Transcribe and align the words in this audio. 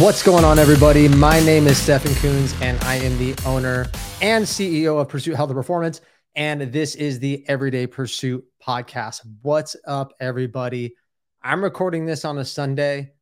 What's 0.00 0.24
going 0.24 0.44
on, 0.44 0.58
everybody? 0.58 1.06
My 1.06 1.38
name 1.38 1.68
is 1.68 1.78
Stefan 1.80 2.16
Coons, 2.16 2.52
and 2.60 2.82
I 2.82 2.96
am 2.96 3.16
the 3.16 3.36
owner 3.46 3.86
and 4.20 4.44
CEO 4.44 5.00
of 5.00 5.08
Pursuit 5.08 5.36
Health 5.36 5.50
and 5.50 5.56
Performance. 5.56 6.00
And 6.34 6.72
this 6.72 6.96
is 6.96 7.20
the 7.20 7.48
Everyday 7.48 7.86
Pursuit 7.86 8.44
podcast. 8.60 9.20
What's 9.42 9.76
up, 9.86 10.12
everybody? 10.18 10.96
I'm 11.44 11.62
recording 11.62 12.06
this 12.06 12.24
on 12.24 12.38
a 12.38 12.44
Sunday. 12.44 13.12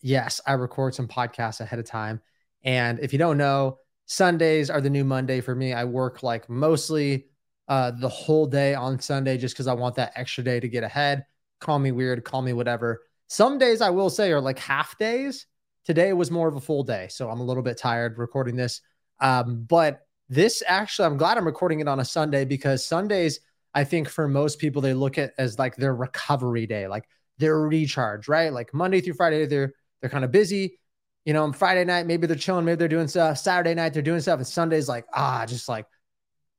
Yes, 0.00 0.40
I 0.46 0.54
record 0.54 0.94
some 0.94 1.06
podcasts 1.06 1.60
ahead 1.60 1.78
of 1.78 1.84
time. 1.84 2.22
And 2.62 3.00
if 3.00 3.12
you 3.12 3.18
don't 3.18 3.36
know, 3.36 3.76
Sundays 4.06 4.70
are 4.70 4.80
the 4.80 4.88
new 4.88 5.04
Monday 5.04 5.42
for 5.42 5.54
me. 5.54 5.74
I 5.74 5.84
work 5.84 6.22
like 6.22 6.48
mostly 6.48 7.26
uh, 7.68 7.90
the 7.90 8.08
whole 8.08 8.46
day 8.46 8.74
on 8.74 8.98
Sunday 8.98 9.36
just 9.36 9.54
because 9.54 9.66
I 9.66 9.74
want 9.74 9.96
that 9.96 10.12
extra 10.16 10.42
day 10.42 10.58
to 10.58 10.68
get 10.68 10.84
ahead. 10.84 11.26
Call 11.60 11.78
me 11.78 11.92
weird, 11.92 12.24
call 12.24 12.40
me 12.40 12.54
whatever. 12.54 13.02
Some 13.26 13.58
days 13.58 13.82
I 13.82 13.90
will 13.90 14.08
say 14.08 14.32
are 14.32 14.40
like 14.40 14.58
half 14.58 14.96
days. 14.96 15.44
Today 15.84 16.12
was 16.12 16.30
more 16.30 16.48
of 16.48 16.56
a 16.56 16.60
full 16.60 16.82
day. 16.82 17.08
So 17.10 17.30
I'm 17.30 17.40
a 17.40 17.44
little 17.44 17.62
bit 17.62 17.76
tired 17.76 18.18
recording 18.18 18.56
this. 18.56 18.80
Um, 19.20 19.64
but 19.64 20.06
this 20.28 20.62
actually, 20.66 21.06
I'm 21.06 21.16
glad 21.16 21.36
I'm 21.36 21.46
recording 21.46 21.80
it 21.80 21.88
on 21.88 22.00
a 22.00 22.04
Sunday 22.04 22.44
because 22.44 22.86
Sundays, 22.86 23.40
I 23.74 23.84
think 23.84 24.08
for 24.08 24.26
most 24.26 24.58
people, 24.58 24.80
they 24.80 24.94
look 24.94 25.18
at 25.18 25.32
as 25.38 25.58
like 25.58 25.76
their 25.76 25.94
recovery 25.94 26.66
day, 26.66 26.86
like 26.86 27.04
their 27.38 27.58
recharge, 27.58 28.28
right? 28.28 28.52
Like 28.52 28.72
Monday 28.72 29.00
through 29.00 29.14
Friday, 29.14 29.46
they're 29.46 29.72
they're 30.00 30.10
kind 30.10 30.24
of 30.24 30.30
busy. 30.30 30.78
You 31.24 31.32
know, 31.32 31.44
on 31.44 31.52
Friday 31.52 31.84
night, 31.84 32.06
maybe 32.06 32.26
they're 32.26 32.36
chilling, 32.36 32.64
maybe 32.64 32.76
they're 32.76 32.88
doing 32.88 33.08
stuff. 33.08 33.38
Saturday 33.38 33.74
night, 33.74 33.94
they're 33.94 34.02
doing 34.02 34.20
stuff. 34.20 34.38
And 34.38 34.46
Sunday's 34.46 34.88
like, 34.88 35.06
ah, 35.14 35.46
just 35.46 35.68
like 35.68 35.86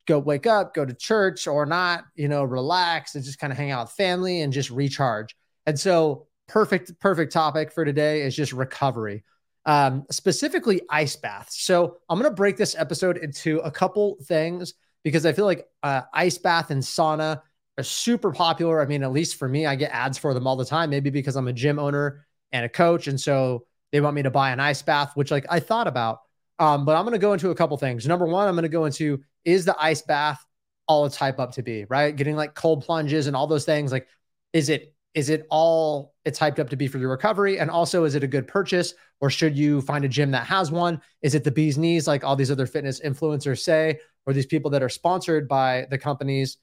go 0.08 0.20
wake 0.20 0.48
up, 0.48 0.74
go 0.74 0.86
to 0.86 0.94
church 0.94 1.48
or 1.48 1.66
not, 1.66 2.06
you 2.16 2.28
know, 2.28 2.44
relax 2.44 3.16
and 3.16 3.24
just 3.24 3.40
kind 3.40 3.52
of 3.52 3.58
hang 3.58 3.72
out 3.72 3.86
with 3.86 3.92
family 3.94 4.42
and 4.42 4.54
just 4.54 4.70
recharge. 4.70 5.36
And 5.66 5.80
so 5.80 6.28
perfect, 6.48 7.00
perfect 7.00 7.32
topic 7.32 7.72
for 7.72 7.86
today 7.86 8.22
is 8.22 8.36
just 8.36 8.54
recovery 8.54 9.24
um, 9.66 10.06
specifically 10.12 10.82
ice 10.90 11.16
baths. 11.16 11.62
So 11.62 11.98
I'm 12.10 12.20
going 12.20 12.30
to 12.30 12.36
break 12.36 12.58
this 12.58 12.76
episode 12.76 13.18
into 13.18 13.60
a 13.60 13.72
couple 13.72 14.18
things 14.24 14.74
because 15.04 15.26
I 15.26 15.34
feel 15.34 15.46
like 15.46 15.68
uh, 15.84 16.02
ice 16.14 16.38
bath 16.38 16.72
and 16.72 16.82
sauna 16.82 17.42
are 17.78 17.84
super 17.84 18.32
popular. 18.32 18.82
I 18.82 18.86
mean, 18.86 19.04
at 19.04 19.12
least 19.12 19.38
for 19.38 19.50
me, 19.50 19.66
I 19.66 19.76
get 19.76 19.92
ads 19.92 20.18
for 20.18 20.34
them 20.34 20.48
all 20.48 20.56
the 20.56 20.66
time. 20.66 20.90
Maybe 20.90 21.10
because 21.10 21.36
I'm 21.36 21.48
a 21.48 21.54
gym 21.54 21.80
owner 21.80 22.26
and 22.52 22.66
a 22.66 22.70
coach, 22.70 23.08
and 23.08 23.20
so 23.20 23.66
they 23.92 24.02
want 24.02 24.16
me 24.16 24.24
to 24.24 24.32
buy 24.32 24.52
an 24.52 24.60
ice 24.60 24.82
bath, 24.82 25.12
which 25.16 25.32
like 25.32 25.46
I 25.50 25.60
thought 25.60 25.88
about. 25.88 26.20
Um, 26.58 26.86
but 26.86 26.96
I'm 26.96 27.04
going 27.04 27.14
to 27.14 27.20
go 27.20 27.34
into 27.34 27.50
a 27.50 27.56
couple 27.56 27.76
things. 27.78 28.08
Number 28.08 28.26
one, 28.26 28.48
I'm 28.48 28.56
going 28.56 28.64
to 28.64 28.70
go 28.70 28.86
into 28.86 29.22
is 29.44 29.66
the 29.66 29.76
ice 29.80 30.02
bath 30.02 30.44
all 30.88 31.06
it's 31.06 31.18
hype 31.18 31.40
up 31.40 31.52
to 31.54 31.64
be, 31.64 31.86
right? 31.90 32.16
Getting 32.16 32.36
like 32.36 32.54
cold 32.54 32.86
plunges 32.86 33.28
and 33.28 33.36
all 33.36 33.48
those 33.48 33.66
things. 33.66 33.92
Like, 33.92 34.08
is 34.54 34.70
it 34.70 34.95
is 35.16 35.30
it 35.30 35.48
all 35.50 36.14
it's 36.26 36.38
hyped 36.38 36.60
up 36.60 36.70
to 36.70 36.76
be 36.76 36.88
for 36.88 36.98
your 36.98 37.10
recovery? 37.10 37.58
And 37.58 37.72
also, 37.72 38.04
is 38.04 38.16
it 38.16 38.24
a 38.24 38.28
good 38.28 38.48
purchase 38.48 38.94
or 39.22 39.30
should 39.30 39.58
you 39.58 39.82
find 39.82 40.04
a 40.04 40.10
gym 40.10 40.30
that 40.32 40.46
has 40.46 40.72
one? 40.72 41.02
Is 41.22 41.36
it 41.36 41.44
the 41.46 41.52
bee's 41.52 41.78
knees, 41.78 42.06
like 42.06 42.24
all 42.24 42.36
these 42.36 42.52
other 42.52 42.68
fitness 42.68 43.00
influencers 43.00 43.60
say, 43.60 44.00
or 44.26 44.34
these 44.34 44.46
people 44.46 44.70
that 44.72 44.84
are 44.84 44.90
sponsored 44.90 45.48
by 45.48 45.88
the 45.90 45.98
companies? 45.98 46.58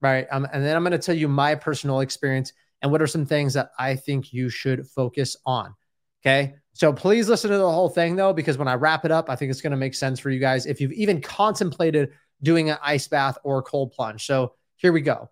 Right. 0.00 0.26
Um, 0.30 0.46
and 0.52 0.64
then 0.64 0.76
I'm 0.76 0.84
going 0.84 0.92
to 0.92 0.98
tell 0.98 1.16
you 1.16 1.26
my 1.26 1.56
personal 1.56 2.00
experience 2.00 2.52
and 2.80 2.92
what 2.92 3.02
are 3.02 3.08
some 3.08 3.26
things 3.26 3.54
that 3.54 3.70
I 3.78 3.96
think 3.96 4.32
you 4.32 4.50
should 4.50 4.86
focus 4.86 5.36
on. 5.44 5.74
Okay. 6.22 6.54
So 6.74 6.92
please 6.92 7.28
listen 7.28 7.50
to 7.50 7.58
the 7.58 7.70
whole 7.70 7.88
thing 7.88 8.14
though, 8.14 8.32
because 8.32 8.56
when 8.56 8.68
I 8.68 8.74
wrap 8.74 9.04
it 9.04 9.10
up, 9.10 9.28
I 9.28 9.34
think 9.34 9.50
it's 9.50 9.62
going 9.62 9.72
to 9.72 9.76
make 9.76 9.94
sense 9.94 10.20
for 10.20 10.30
you 10.30 10.38
guys 10.38 10.66
if 10.66 10.80
you've 10.80 10.92
even 10.92 11.20
contemplated 11.20 12.10
doing 12.42 12.70
an 12.70 12.78
ice 12.82 13.08
bath 13.08 13.36
or 13.42 13.62
cold 13.62 13.92
plunge. 13.92 14.26
So 14.26 14.52
here 14.76 14.92
we 14.92 15.00
go. 15.00 15.28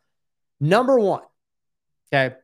Number 0.59 0.98
one. 0.98 1.22
Okay 2.12 2.34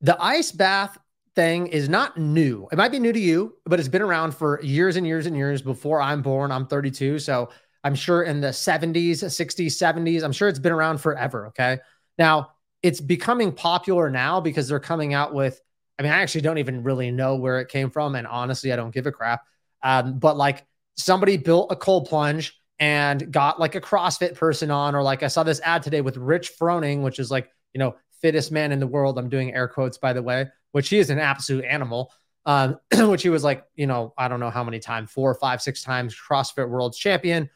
the 0.00 0.20
ice 0.22 0.52
bath 0.52 0.98
thing 1.34 1.68
is 1.68 1.88
not 1.88 2.16
new. 2.16 2.68
It 2.72 2.76
might 2.76 2.90
be 2.90 2.98
new 2.98 3.12
to 3.12 3.20
you, 3.20 3.56
but 3.64 3.78
it's 3.78 3.88
been 3.88 4.02
around 4.02 4.34
for 4.34 4.60
years 4.62 4.96
and 4.96 5.06
years 5.06 5.26
and 5.26 5.36
years 5.36 5.62
before 5.62 6.00
I'm 6.00 6.22
born. 6.22 6.50
I'm 6.50 6.66
32. 6.66 7.18
So 7.20 7.50
I'm 7.84 7.94
sure 7.94 8.24
in 8.24 8.40
the 8.40 8.48
70s, 8.48 9.22
60s, 9.22 9.66
70s, 9.66 10.22
I'm 10.24 10.32
sure 10.32 10.48
it's 10.48 10.58
been 10.58 10.72
around 10.72 10.98
forever. 10.98 11.46
Okay. 11.48 11.78
Now 12.18 12.50
it's 12.82 13.00
becoming 13.00 13.52
popular 13.52 14.10
now 14.10 14.40
because 14.40 14.68
they're 14.68 14.80
coming 14.80 15.14
out 15.14 15.34
with, 15.34 15.60
I 15.98 16.02
mean, 16.02 16.12
I 16.12 16.22
actually 16.22 16.40
don't 16.42 16.58
even 16.58 16.82
really 16.82 17.10
know 17.10 17.36
where 17.36 17.60
it 17.60 17.68
came 17.68 17.90
from. 17.90 18.14
And 18.14 18.26
honestly, 18.26 18.72
I 18.72 18.76
don't 18.76 18.92
give 18.92 19.06
a 19.06 19.12
crap. 19.12 19.42
Um, 19.82 20.18
but 20.18 20.36
like 20.36 20.66
somebody 20.96 21.36
built 21.36 21.70
a 21.70 21.76
cold 21.76 22.08
plunge 22.08 22.60
and 22.80 23.32
got 23.32 23.58
like 23.58 23.74
a 23.74 23.80
CrossFit 23.80 24.34
person 24.34 24.70
on, 24.70 24.94
or 24.94 25.02
like 25.02 25.22
I 25.22 25.28
saw 25.28 25.42
this 25.42 25.60
ad 25.62 25.82
today 25.82 26.00
with 26.00 26.16
Rich 26.16 26.52
Froning, 26.58 27.02
which 27.02 27.18
is 27.18 27.30
like, 27.30 27.48
you 27.72 27.78
know, 27.78 27.96
fittest 28.20 28.52
man 28.52 28.72
in 28.72 28.80
the 28.80 28.86
world. 28.86 29.18
I'm 29.18 29.28
doing 29.28 29.54
air 29.54 29.68
quotes, 29.68 29.98
by 29.98 30.12
the 30.12 30.22
way, 30.22 30.46
which 30.72 30.88
he 30.88 30.98
is 30.98 31.10
an 31.10 31.18
absolute 31.18 31.64
animal. 31.64 32.12
Um, 32.46 32.78
which 32.98 33.22
he 33.22 33.28
was 33.28 33.44
like, 33.44 33.64
you 33.76 33.86
know, 33.86 34.14
I 34.16 34.28
don't 34.28 34.40
know 34.40 34.48
how 34.50 34.64
many 34.64 34.78
times, 34.78 35.10
four, 35.10 35.34
five, 35.34 35.60
six 35.60 35.82
times 35.82 36.16
CrossFit 36.16 36.68
World 36.68 36.94
Champion. 36.94 37.50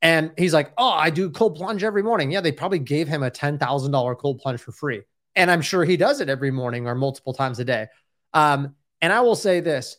And 0.00 0.32
he's 0.38 0.54
like, 0.54 0.72
oh, 0.78 0.90
I 0.90 1.10
do 1.10 1.28
cold 1.30 1.56
plunge 1.56 1.82
every 1.82 2.02
morning. 2.02 2.30
Yeah, 2.30 2.40
they 2.40 2.52
probably 2.52 2.78
gave 2.78 3.08
him 3.08 3.22
a 3.22 3.30
$10,000 3.30 4.18
cold 4.18 4.38
plunge 4.38 4.60
for 4.60 4.72
free. 4.72 5.02
And 5.34 5.50
I'm 5.50 5.60
sure 5.60 5.84
he 5.84 5.96
does 5.96 6.20
it 6.20 6.28
every 6.28 6.50
morning 6.50 6.86
or 6.86 6.94
multiple 6.94 7.34
times 7.34 7.58
a 7.58 7.64
day. 7.64 7.88
Um, 8.32 8.74
and 9.00 9.12
I 9.12 9.20
will 9.20 9.36
say 9.36 9.60
this 9.60 9.98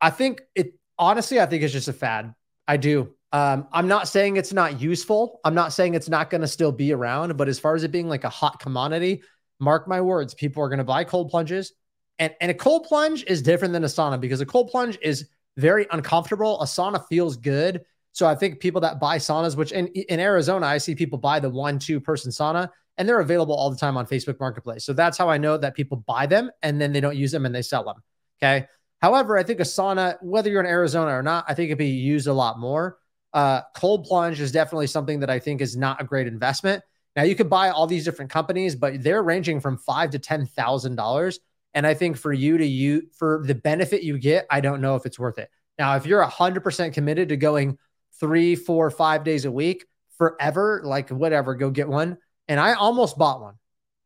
I 0.00 0.10
think 0.10 0.42
it, 0.54 0.74
honestly, 0.98 1.40
I 1.40 1.46
think 1.46 1.62
it's 1.62 1.72
just 1.72 1.88
a 1.88 1.92
fad. 1.92 2.34
I 2.66 2.76
do. 2.76 3.14
Um, 3.32 3.68
I'm 3.72 3.88
not 3.88 4.08
saying 4.08 4.36
it's 4.36 4.52
not 4.52 4.80
useful. 4.80 5.40
I'm 5.44 5.54
not 5.54 5.72
saying 5.72 5.94
it's 5.94 6.08
not 6.08 6.30
going 6.30 6.40
to 6.40 6.48
still 6.48 6.72
be 6.72 6.92
around, 6.92 7.36
but 7.36 7.48
as 7.48 7.58
far 7.58 7.74
as 7.74 7.84
it 7.84 7.92
being 7.92 8.08
like 8.08 8.24
a 8.24 8.30
hot 8.30 8.58
commodity, 8.58 9.22
mark 9.60 9.86
my 9.86 10.00
words, 10.00 10.34
people 10.34 10.62
are 10.62 10.68
going 10.68 10.78
to 10.78 10.84
buy 10.84 11.04
cold 11.04 11.30
plunges. 11.30 11.72
And, 12.18 12.34
and 12.40 12.50
a 12.50 12.54
cold 12.54 12.84
plunge 12.84 13.24
is 13.26 13.42
different 13.42 13.72
than 13.72 13.84
a 13.84 13.88
sauna 13.88 14.20
because 14.20 14.40
a 14.40 14.46
cold 14.46 14.70
plunge 14.70 14.98
is 15.02 15.28
very 15.56 15.86
uncomfortable. 15.90 16.60
A 16.60 16.64
sauna 16.64 17.06
feels 17.08 17.36
good. 17.36 17.82
So 18.12 18.26
I 18.26 18.34
think 18.34 18.60
people 18.60 18.80
that 18.80 18.98
buy 18.98 19.18
saunas, 19.18 19.56
which 19.56 19.72
in, 19.72 19.88
in 19.88 20.18
Arizona, 20.18 20.66
I 20.66 20.78
see 20.78 20.94
people 20.94 21.18
buy 21.18 21.38
the 21.38 21.50
one, 21.50 21.78
two 21.78 22.00
person 22.00 22.32
sauna 22.32 22.70
and 22.96 23.08
they're 23.08 23.20
available 23.20 23.54
all 23.54 23.70
the 23.70 23.76
time 23.76 23.96
on 23.96 24.06
Facebook 24.06 24.40
Marketplace. 24.40 24.84
So 24.84 24.92
that's 24.92 25.16
how 25.16 25.28
I 25.28 25.38
know 25.38 25.56
that 25.56 25.74
people 25.74 25.98
buy 25.98 26.26
them 26.26 26.50
and 26.62 26.80
then 26.80 26.92
they 26.92 27.00
don't 27.00 27.16
use 27.16 27.30
them 27.30 27.46
and 27.46 27.54
they 27.54 27.62
sell 27.62 27.84
them. 27.84 28.02
Okay. 28.42 28.66
However, 29.00 29.38
I 29.38 29.44
think 29.44 29.60
a 29.60 29.64
sauna, 29.64 30.16
whether 30.20 30.50
you're 30.50 30.60
in 30.60 30.66
Arizona 30.66 31.12
or 31.12 31.22
not, 31.22 31.44
I 31.46 31.54
think 31.54 31.68
it'd 31.68 31.78
be 31.78 31.86
used 31.86 32.26
a 32.26 32.32
lot 32.32 32.58
more. 32.58 32.98
Uh, 33.32 33.62
cold 33.76 34.04
plunge 34.04 34.40
is 34.40 34.52
definitely 34.52 34.86
something 34.86 35.20
that 35.20 35.30
I 35.30 35.38
think 35.38 35.60
is 35.60 35.76
not 35.76 36.00
a 36.00 36.04
great 36.04 36.26
investment. 36.26 36.82
Now 37.14 37.22
you 37.24 37.34
could 37.34 37.50
buy 37.50 37.70
all 37.70 37.86
these 37.86 38.04
different 38.04 38.30
companies, 38.30 38.74
but 38.74 39.02
they're 39.02 39.22
ranging 39.22 39.60
from 39.60 39.78
five 39.78 40.10
to 40.10 40.18
ten 40.18 40.46
thousand 40.46 40.96
dollars. 40.96 41.40
And 41.74 41.86
I 41.86 41.94
think 41.94 42.16
for 42.16 42.32
you 42.32 42.58
to 42.58 42.66
you 42.66 43.08
for 43.12 43.42
the 43.44 43.54
benefit 43.54 44.02
you 44.02 44.18
get, 44.18 44.46
I 44.50 44.60
don't 44.60 44.80
know 44.80 44.96
if 44.96 45.04
it's 45.04 45.18
worth 45.18 45.38
it. 45.38 45.50
Now, 45.78 45.96
if 45.96 46.06
you're 46.06 46.22
hundred 46.22 46.62
percent 46.62 46.94
committed 46.94 47.28
to 47.28 47.36
going 47.36 47.78
three, 48.18 48.56
four, 48.56 48.90
five 48.90 49.24
days 49.24 49.44
a 49.44 49.52
week 49.52 49.84
forever, 50.16 50.80
like 50.84 51.10
whatever, 51.10 51.54
go 51.54 51.70
get 51.70 51.88
one. 51.88 52.18
And 52.48 52.58
I 52.58 52.72
almost 52.72 53.18
bought 53.18 53.40
one. 53.40 53.54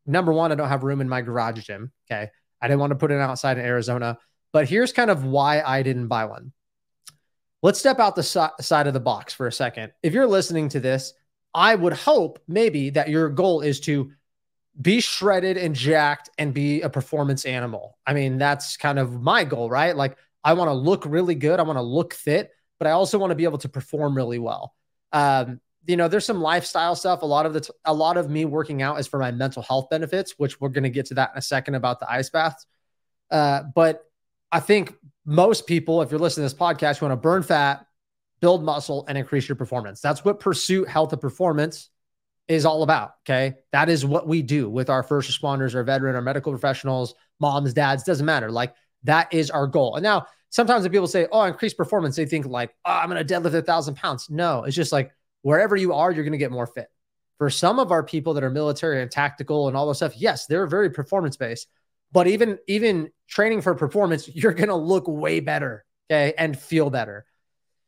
Number 0.05 0.33
one, 0.33 0.51
I 0.51 0.55
don't 0.55 0.69
have 0.69 0.83
room 0.83 1.01
in 1.01 1.07
my 1.07 1.21
garage 1.21 1.63
gym. 1.63 1.91
Okay. 2.11 2.29
I 2.61 2.67
didn't 2.67 2.79
want 2.79 2.91
to 2.91 2.97
put 2.97 3.11
it 3.11 3.19
outside 3.19 3.57
in 3.57 3.65
Arizona. 3.65 4.17
But 4.51 4.69
here's 4.69 4.93
kind 4.93 5.09
of 5.09 5.23
why 5.23 5.61
I 5.61 5.81
didn't 5.81 6.07
buy 6.07 6.25
one. 6.25 6.51
Let's 7.63 7.79
step 7.79 7.99
out 7.99 8.15
the 8.15 8.23
so- 8.23 8.51
side 8.59 8.87
of 8.87 8.93
the 8.93 8.99
box 8.99 9.33
for 9.33 9.47
a 9.47 9.51
second. 9.51 9.93
If 10.03 10.13
you're 10.13 10.27
listening 10.27 10.69
to 10.69 10.79
this, 10.79 11.13
I 11.55 11.73
would 11.73 11.93
hope 11.93 12.39
maybe 12.47 12.91
that 12.91 13.09
your 13.09 13.29
goal 13.29 13.61
is 13.61 13.79
to 13.81 14.11
be 14.79 14.99
shredded 14.99 15.55
and 15.55 15.73
jacked 15.73 16.29
and 16.37 16.53
be 16.53 16.81
a 16.81 16.89
performance 16.89 17.45
animal. 17.45 17.97
I 18.05 18.13
mean, 18.13 18.37
that's 18.37 18.75
kind 18.75 18.99
of 18.99 19.21
my 19.21 19.45
goal, 19.45 19.69
right? 19.69 19.95
Like, 19.95 20.17
I 20.43 20.53
want 20.53 20.69
to 20.69 20.73
look 20.73 21.05
really 21.05 21.35
good. 21.35 21.59
I 21.59 21.63
want 21.63 21.77
to 21.77 21.83
look 21.83 22.13
fit, 22.13 22.51
but 22.79 22.87
I 22.87 22.91
also 22.91 23.17
want 23.17 23.31
to 23.31 23.35
be 23.35 23.45
able 23.45 23.59
to 23.59 23.69
perform 23.69 24.15
really 24.15 24.39
well. 24.39 24.73
Um, 25.13 25.61
you 25.85 25.95
know, 25.95 26.07
there's 26.07 26.25
some 26.25 26.41
lifestyle 26.41 26.95
stuff. 26.95 27.21
A 27.21 27.25
lot 27.25 27.45
of 27.45 27.53
the, 27.53 27.61
t- 27.61 27.73
a 27.85 27.93
lot 27.93 28.17
of 28.17 28.29
me 28.29 28.45
working 28.45 28.81
out 28.81 28.99
is 28.99 29.07
for 29.07 29.19
my 29.19 29.31
mental 29.31 29.61
health 29.61 29.89
benefits, 29.89 30.33
which 30.37 30.59
we're 30.59 30.69
going 30.69 30.83
to 30.83 30.89
get 30.89 31.05
to 31.07 31.13
that 31.13 31.31
in 31.33 31.37
a 31.37 31.41
second 31.41 31.75
about 31.75 31.99
the 31.99 32.11
ice 32.11 32.29
baths. 32.29 32.65
Uh, 33.29 33.63
but 33.75 34.03
I 34.53 34.59
think 34.59 34.93
most 35.25 35.65
people, 35.65 36.03
if 36.03 36.11
you're 36.11 36.19
listening 36.19 36.47
to 36.47 36.53
this 36.53 36.59
podcast, 36.59 37.01
you 37.01 37.07
want 37.07 37.19
to 37.19 37.21
burn 37.21 37.41
fat, 37.41 37.87
build 38.39 38.63
muscle, 38.63 39.03
and 39.07 39.17
increase 39.17 39.49
your 39.49 39.55
performance. 39.55 39.99
That's 39.99 40.23
what 40.23 40.39
Pursuit 40.39 40.87
Health 40.87 41.11
and 41.11 41.19
Performance 41.19 41.89
is 42.47 42.63
all 42.63 42.83
about. 42.83 43.15
Okay. 43.25 43.55
That 43.71 43.89
is 43.89 44.05
what 44.05 44.27
we 44.27 44.43
do 44.43 44.69
with 44.69 44.91
our 44.91 45.01
first 45.01 45.29
responders, 45.29 45.73
our 45.73 45.83
veteran, 45.83 46.15
our 46.15 46.21
medical 46.21 46.51
professionals, 46.51 47.15
moms, 47.39 47.73
dads, 47.73 48.03
doesn't 48.03 48.25
matter. 48.25 48.51
Like 48.51 48.75
that 49.03 49.33
is 49.33 49.49
our 49.49 49.65
goal. 49.65 49.95
And 49.95 50.03
now 50.03 50.27
sometimes 50.51 50.83
when 50.83 50.91
people 50.91 51.07
say, 51.07 51.27
oh, 51.31 51.43
increase 51.43 51.73
performance, 51.73 52.15
they 52.15 52.27
think 52.27 52.45
like, 52.45 52.75
oh, 52.85 52.91
I'm 52.91 53.09
going 53.09 53.25
to 53.25 53.33
deadlift 53.33 53.55
a 53.55 53.61
thousand 53.63 53.95
pounds. 53.95 54.29
No, 54.29 54.65
it's 54.65 54.75
just 54.75 54.91
like 54.91 55.11
wherever 55.41 55.75
you 55.75 55.93
are, 55.93 56.11
you're 56.11 56.23
going 56.23 56.33
to 56.33 56.37
get 56.37 56.51
more 56.51 56.67
fit. 56.67 56.89
For 57.39 57.49
some 57.49 57.79
of 57.79 57.91
our 57.91 58.03
people 58.03 58.35
that 58.35 58.43
are 58.43 58.51
military 58.51 59.01
and 59.01 59.09
tactical 59.09 59.67
and 59.67 59.75
all 59.75 59.87
those 59.87 59.97
stuff, 59.97 60.13
yes, 60.15 60.45
they're 60.45 60.67
very 60.67 60.91
performance 60.91 61.37
based. 61.37 61.67
But 62.13 62.27
even 62.27 62.59
even 62.67 63.11
training 63.27 63.61
for 63.61 63.75
performance, 63.75 64.29
you're 64.33 64.53
going 64.53 64.69
to 64.69 64.75
look 64.75 65.07
way 65.07 65.39
better, 65.39 65.83
okay, 66.09 66.33
and 66.37 66.57
feel 66.57 66.89
better. 66.89 67.25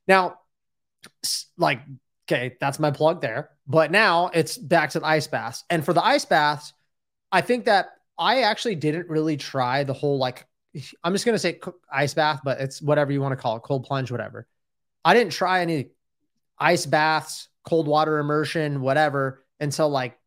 Now, 0.07 0.39
like 1.57 1.79
okay, 2.27 2.57
that's 2.59 2.79
my 2.79 2.91
plug 2.91 3.21
there. 3.21 3.51
But 3.67 3.91
now 3.91 4.31
it's 4.33 4.57
back 4.57 4.89
to 4.91 4.99
the 4.99 5.05
ice 5.05 5.27
baths. 5.27 5.63
And 5.69 5.85
for 5.85 5.93
the 5.93 6.03
ice 6.03 6.25
baths, 6.25 6.73
I 7.31 7.41
think 7.41 7.65
that 7.65 7.89
I 8.17 8.41
actually 8.41 8.75
didn't 8.75 9.09
really 9.09 9.37
try 9.37 9.83
the 9.83 9.93
whole 9.93 10.17
like 10.17 10.45
I'm 11.03 11.13
just 11.13 11.25
gonna 11.25 11.39
say 11.39 11.59
ice 11.91 12.13
bath, 12.13 12.41
but 12.43 12.59
it's 12.59 12.81
whatever 12.81 13.11
you 13.11 13.21
want 13.21 13.33
to 13.33 13.41
call 13.41 13.57
it, 13.57 13.63
cold 13.63 13.85
plunge, 13.85 14.11
whatever. 14.11 14.47
I 15.03 15.13
didn't 15.13 15.33
try 15.33 15.61
any 15.61 15.91
ice 16.57 16.85
baths, 16.85 17.47
cold 17.63 17.87
water 17.87 18.17
immersion, 18.17 18.81
whatever, 18.81 19.43
until 19.59 19.89
like 19.89 20.17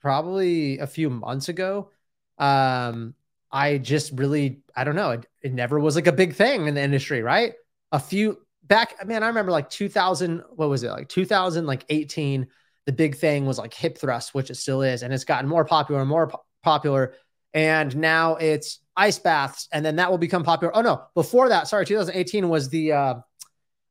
probably 0.00 0.78
a 0.78 0.86
few 0.86 1.10
months 1.10 1.48
ago. 1.48 1.90
Um, 2.38 3.14
I 3.50 3.78
just 3.78 4.12
really, 4.14 4.62
I 4.74 4.84
don't 4.84 4.96
know, 4.96 5.10
it, 5.12 5.26
it 5.42 5.52
never 5.52 5.78
was 5.78 5.94
like 5.94 6.06
a 6.06 6.12
big 6.12 6.34
thing 6.34 6.66
in 6.66 6.74
the 6.74 6.82
industry, 6.82 7.22
right? 7.22 7.52
A 7.92 8.00
few 8.00 8.38
back, 8.64 9.06
man, 9.06 9.22
I 9.22 9.28
remember 9.28 9.52
like 9.52 9.70
2000, 9.70 10.42
what 10.50 10.68
was 10.68 10.82
it, 10.82 10.90
like 10.90 11.08
2000, 11.08 11.66
like 11.66 11.84
18, 11.88 12.48
the 12.86 12.92
big 12.92 13.16
thing 13.16 13.46
was 13.46 13.58
like 13.58 13.72
hip 13.72 13.98
thrust, 13.98 14.34
which 14.34 14.50
it 14.50 14.56
still 14.56 14.82
is, 14.82 15.02
and 15.02 15.12
it's 15.12 15.24
gotten 15.24 15.48
more 15.48 15.64
popular 15.64 16.00
and 16.00 16.08
more 16.08 16.28
po- 16.28 16.44
popular. 16.62 17.14
And 17.52 17.96
now 17.96 18.34
it's 18.36 18.80
ice 18.96 19.18
baths, 19.18 19.68
and 19.72 19.84
then 19.84 19.96
that 19.96 20.10
will 20.10 20.18
become 20.18 20.42
popular. 20.42 20.76
Oh 20.76 20.82
no, 20.82 21.04
before 21.14 21.48
that, 21.50 21.68
sorry, 21.68 21.86
2018 21.86 22.48
was 22.48 22.68
the 22.68 22.92
uh, 22.92 23.14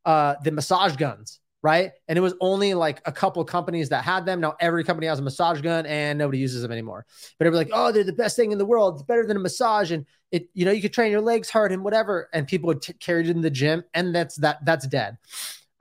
uh, 0.06 0.36
the 0.44 0.52
massage 0.52 0.96
guns, 0.98 1.40
right? 1.64 1.94
And 2.10 2.18
it 2.18 2.22
was 2.22 2.36
only 2.42 2.74
like 2.74 3.02
a 3.06 3.12
couple 3.12 3.44
companies 3.46 3.90
that 3.90 4.04
had 4.04 4.26
them. 4.26 4.42
Now 4.42 4.56
every 4.60 4.84
company 4.84 5.08
has 5.08 5.18
a 5.18 5.24
massage 5.24 5.62
gun, 5.62 5.86
and 5.86 6.20
nobody 6.20 6.38
uses 6.38 6.62
them 6.62 6.72
anymore. 6.72 7.06
But 7.40 7.48
it 7.48 7.50
was 7.50 7.58
like, 7.58 7.70
oh, 7.74 7.92
they're 7.92 8.04
the 8.04 8.14
best 8.14 8.36
thing 8.36 8.52
in 8.52 8.58
the 8.58 8.66
world. 8.66 8.96
It's 8.96 9.04
better 9.04 9.26
than 9.26 9.38
a 9.38 9.40
massage, 9.40 9.92
and 9.92 10.06
it, 10.32 10.50
you 10.54 10.66
know, 10.66 10.72
you 10.72 10.82
could 10.82 10.94
train 10.94 11.12
your 11.12 11.22
legs 11.22 11.50
hard 11.50 11.72
and 11.72 11.84
whatever. 11.84 12.30
And 12.34 12.46
people 12.46 12.68
would 12.68 12.82
t- 12.82 12.94
carry 12.94 13.24
it 13.24 13.30
in 13.30 13.42
the 13.42 13.50
gym, 13.50 13.84
and 13.94 14.14
that's 14.14 14.36
that. 14.38 14.64
That's 14.66 14.86
dead. 14.86 15.18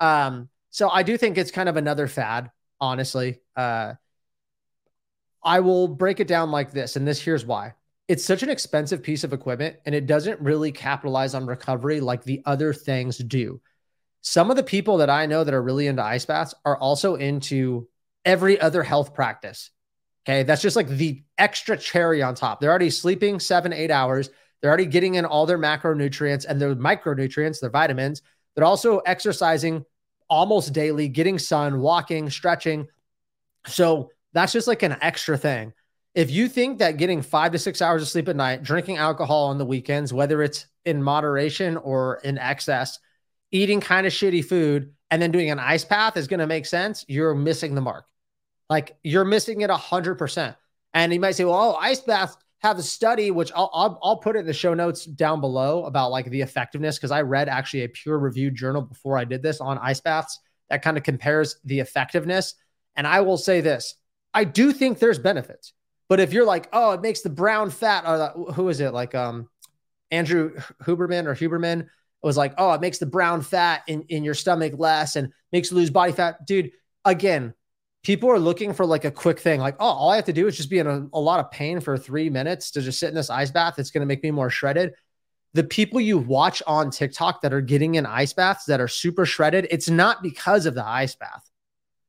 Um, 0.00 0.48
so 0.70 0.88
I 0.88 1.02
do 1.02 1.18
think 1.18 1.36
it's 1.36 1.50
kind 1.50 1.68
of 1.68 1.76
another 1.76 2.06
fad, 2.06 2.50
honestly. 2.80 3.40
Uh, 3.56 3.94
I 5.44 5.60
will 5.60 5.88
break 5.88 6.20
it 6.20 6.28
down 6.28 6.52
like 6.52 6.70
this, 6.70 6.96
and 6.96 7.06
this 7.06 7.20
here's 7.20 7.44
why 7.44 7.74
it's 8.08 8.24
such 8.24 8.42
an 8.42 8.50
expensive 8.50 9.02
piece 9.02 9.24
of 9.24 9.32
equipment 9.32 9.76
and 9.86 9.94
it 9.94 10.06
doesn't 10.06 10.40
really 10.40 10.72
capitalize 10.72 11.34
on 11.34 11.46
recovery 11.46 12.00
like 12.00 12.22
the 12.24 12.42
other 12.44 12.74
things 12.74 13.16
do. 13.16 13.60
Some 14.22 14.50
of 14.50 14.56
the 14.56 14.62
people 14.62 14.98
that 14.98 15.10
I 15.10 15.26
know 15.26 15.44
that 15.44 15.52
are 15.52 15.62
really 15.62 15.86
into 15.86 16.02
ice 16.02 16.24
baths 16.24 16.54
are 16.64 16.76
also 16.76 17.16
into 17.16 17.88
every 18.24 18.60
other 18.60 18.82
health 18.82 19.14
practice. 19.14 19.70
Okay. 20.24 20.44
That's 20.44 20.62
just 20.62 20.76
like 20.76 20.88
the 20.88 21.22
extra 21.36 21.76
cherry 21.76 22.22
on 22.22 22.34
top. 22.34 22.60
They're 22.60 22.70
already 22.70 22.90
sleeping 22.90 23.40
seven, 23.40 23.72
eight 23.72 23.90
hours. 23.90 24.30
They're 24.60 24.70
already 24.70 24.86
getting 24.86 25.16
in 25.16 25.24
all 25.24 25.44
their 25.44 25.58
macronutrients 25.58 26.46
and 26.48 26.60
their 26.60 26.76
micronutrients, 26.76 27.60
their 27.60 27.70
vitamins. 27.70 28.22
They're 28.54 28.64
also 28.64 28.98
exercising 28.98 29.84
almost 30.30 30.72
daily, 30.72 31.08
getting 31.08 31.38
sun, 31.38 31.80
walking, 31.80 32.30
stretching. 32.30 32.86
So 33.66 34.10
that's 34.32 34.52
just 34.52 34.68
like 34.68 34.84
an 34.84 34.96
extra 35.00 35.36
thing. 35.36 35.72
If 36.14 36.30
you 36.30 36.48
think 36.48 36.78
that 36.78 36.98
getting 36.98 37.22
five 37.22 37.52
to 37.52 37.58
six 37.58 37.82
hours 37.82 38.02
of 38.02 38.08
sleep 38.08 38.28
at 38.28 38.36
night, 38.36 38.62
drinking 38.62 38.98
alcohol 38.98 39.46
on 39.46 39.58
the 39.58 39.64
weekends, 39.64 40.12
whether 40.12 40.42
it's 40.42 40.66
in 40.84 41.02
moderation 41.02 41.76
or 41.76 42.16
in 42.22 42.38
excess, 42.38 42.98
eating 43.52 43.80
kind 43.80 44.06
of 44.06 44.12
shitty 44.12 44.44
food, 44.44 44.92
and 45.10 45.20
then 45.20 45.30
doing 45.30 45.50
an 45.50 45.58
ice 45.58 45.84
bath 45.84 46.16
is 46.16 46.26
going 46.26 46.40
to 46.40 46.46
make 46.46 46.66
sense, 46.66 47.04
you're 47.06 47.34
missing 47.34 47.74
the 47.74 47.80
mark. 47.80 48.06
Like 48.70 48.96
you're 49.02 49.26
missing 49.26 49.60
it 49.60 49.70
100%. 49.70 50.56
And 50.94 51.12
you 51.12 51.20
might 51.20 51.32
say, 51.32 51.44
well, 51.44 51.54
oh, 51.54 51.74
ice 51.74 52.00
baths 52.00 52.36
have 52.60 52.78
a 52.78 52.82
study, 52.82 53.30
which 53.30 53.52
I'll, 53.54 53.70
I'll, 53.74 53.98
I'll 54.02 54.16
put 54.16 54.36
it 54.36 54.40
in 54.40 54.46
the 54.46 54.52
show 54.54 54.72
notes 54.72 55.04
down 55.04 55.40
below 55.40 55.84
about 55.84 56.10
like 56.10 56.30
the 56.30 56.40
effectiveness. 56.40 56.98
Cause 56.98 57.10
I 57.10 57.22
read 57.22 57.48
actually 57.48 57.84
a 57.84 57.88
peer 57.88 58.16
reviewed 58.16 58.54
journal 58.54 58.82
before 58.82 59.18
I 59.18 59.24
did 59.24 59.42
this 59.42 59.60
on 59.60 59.78
ice 59.78 60.00
baths 60.00 60.40
that 60.70 60.82
kind 60.82 60.96
of 60.96 61.02
compares 61.02 61.56
the 61.64 61.80
effectiveness. 61.80 62.54
And 62.96 63.06
I 63.06 63.20
will 63.20 63.36
say 63.36 63.60
this 63.60 63.96
I 64.32 64.44
do 64.44 64.72
think 64.72 64.98
there's 64.98 65.18
benefits. 65.18 65.74
But 66.08 66.20
if 66.20 66.32
you're 66.32 66.46
like, 66.46 66.68
oh, 66.72 66.92
it 66.92 67.00
makes 67.00 67.20
the 67.20 67.30
brown 67.30 67.70
fat, 67.70 68.04
or 68.06 68.52
who 68.52 68.68
is 68.68 68.80
it? 68.80 68.92
Like 68.92 69.14
um, 69.14 69.48
Andrew 70.10 70.54
Huberman 70.82 71.26
or 71.26 71.34
Huberman 71.34 71.88
was 72.26 72.36
like, 72.36 72.54
oh, 72.58 72.72
it 72.72 72.80
makes 72.80 72.98
the 72.98 73.06
brown 73.06 73.42
fat 73.42 73.82
in, 73.86 74.02
in 74.08 74.24
your 74.24 74.34
stomach 74.34 74.74
less 74.76 75.16
and 75.16 75.32
makes 75.52 75.70
you 75.70 75.76
lose 75.76 75.90
body 75.90 76.12
fat. 76.12 76.46
Dude, 76.46 76.72
again, 77.04 77.54
people 78.02 78.30
are 78.30 78.38
looking 78.38 78.72
for 78.72 78.86
like 78.86 79.04
a 79.04 79.10
quick 79.10 79.40
thing. 79.40 79.60
Like, 79.60 79.76
oh, 79.80 79.86
all 79.86 80.10
I 80.10 80.16
have 80.16 80.26
to 80.26 80.32
do 80.32 80.46
is 80.46 80.56
just 80.56 80.70
be 80.70 80.78
in 80.78 80.86
a, 80.86 81.08
a 81.12 81.20
lot 81.20 81.40
of 81.40 81.50
pain 81.50 81.80
for 81.80 81.98
three 81.98 82.30
minutes 82.30 82.70
to 82.72 82.82
just 82.82 82.98
sit 82.98 83.08
in 83.08 83.14
this 83.14 83.30
ice 83.30 83.50
bath. 83.50 83.78
It's 83.78 83.90
going 83.90 84.00
to 84.00 84.06
make 84.06 84.22
me 84.22 84.30
more 84.30 84.50
shredded. 84.50 84.94
The 85.54 85.64
people 85.64 86.00
you 86.00 86.16
watch 86.16 86.62
on 86.66 86.90
TikTok 86.90 87.42
that 87.42 87.52
are 87.52 87.60
getting 87.60 87.96
in 87.96 88.06
ice 88.06 88.32
baths 88.32 88.64
that 88.66 88.80
are 88.80 88.88
super 88.88 89.26
shredded, 89.26 89.66
it's 89.70 89.90
not 89.90 90.22
because 90.22 90.66
of 90.66 90.74
the 90.74 90.86
ice 90.86 91.14
bath. 91.14 91.48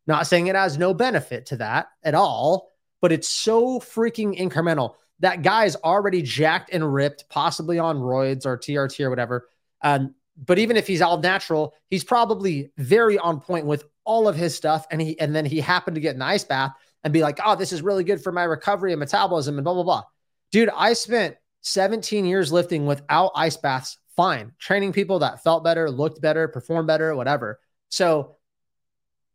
Not 0.07 0.27
saying 0.27 0.47
it 0.47 0.55
has 0.55 0.77
no 0.77 0.93
benefit 0.93 1.47
to 1.47 1.57
that 1.57 1.87
at 2.03 2.15
all 2.15 2.69
but 3.03 3.11
it's 3.11 3.27
so 3.27 3.81
freaking 3.81 4.39
incremental. 4.39 4.93
That 5.19 5.41
guy's 5.41 5.75
already 5.75 6.21
jacked 6.21 6.69
and 6.71 6.93
ripped, 6.93 7.25
possibly 7.27 7.77
on 7.77 7.97
roids 7.97 8.45
or 8.45 8.57
TRT 8.57 9.03
or 9.03 9.09
whatever. 9.09 9.49
Um, 9.83 10.15
but 10.37 10.57
even 10.57 10.77
if 10.77 10.87
he's 10.87 11.01
all 11.01 11.19
natural, 11.19 11.75
he's 11.89 12.03
probably 12.03 12.71
very 12.77 13.19
on 13.19 13.39
point 13.39 13.65
with 13.65 13.83
all 14.03 14.27
of 14.27 14.35
his 14.35 14.55
stuff. 14.55 14.87
And 14.89 15.01
he 15.01 15.19
and 15.19 15.35
then 15.35 15.45
he 15.45 15.59
happened 15.59 15.95
to 15.95 16.01
get 16.01 16.15
an 16.15 16.21
ice 16.21 16.43
bath 16.43 16.71
and 17.03 17.13
be 17.13 17.21
like, 17.21 17.39
oh, 17.45 17.55
this 17.55 17.71
is 17.71 17.81
really 17.81 18.03
good 18.03 18.23
for 18.23 18.31
my 18.31 18.43
recovery 18.43 18.93
and 18.93 18.99
metabolism 18.99 19.57
and 19.57 19.63
blah, 19.63 19.73
blah, 19.73 19.83
blah. 19.83 20.03
Dude, 20.51 20.69
I 20.75 20.93
spent 20.93 21.35
17 21.61 22.25
years 22.25 22.51
lifting 22.51 22.85
without 22.85 23.31
ice 23.35 23.57
baths, 23.57 23.97
fine, 24.15 24.53
training 24.59 24.93
people 24.93 25.19
that 25.19 25.43
felt 25.43 25.63
better, 25.63 25.89
looked 25.89 26.21
better, 26.21 26.47
performed 26.47 26.87
better, 26.87 27.15
whatever. 27.15 27.59
So 27.89 28.37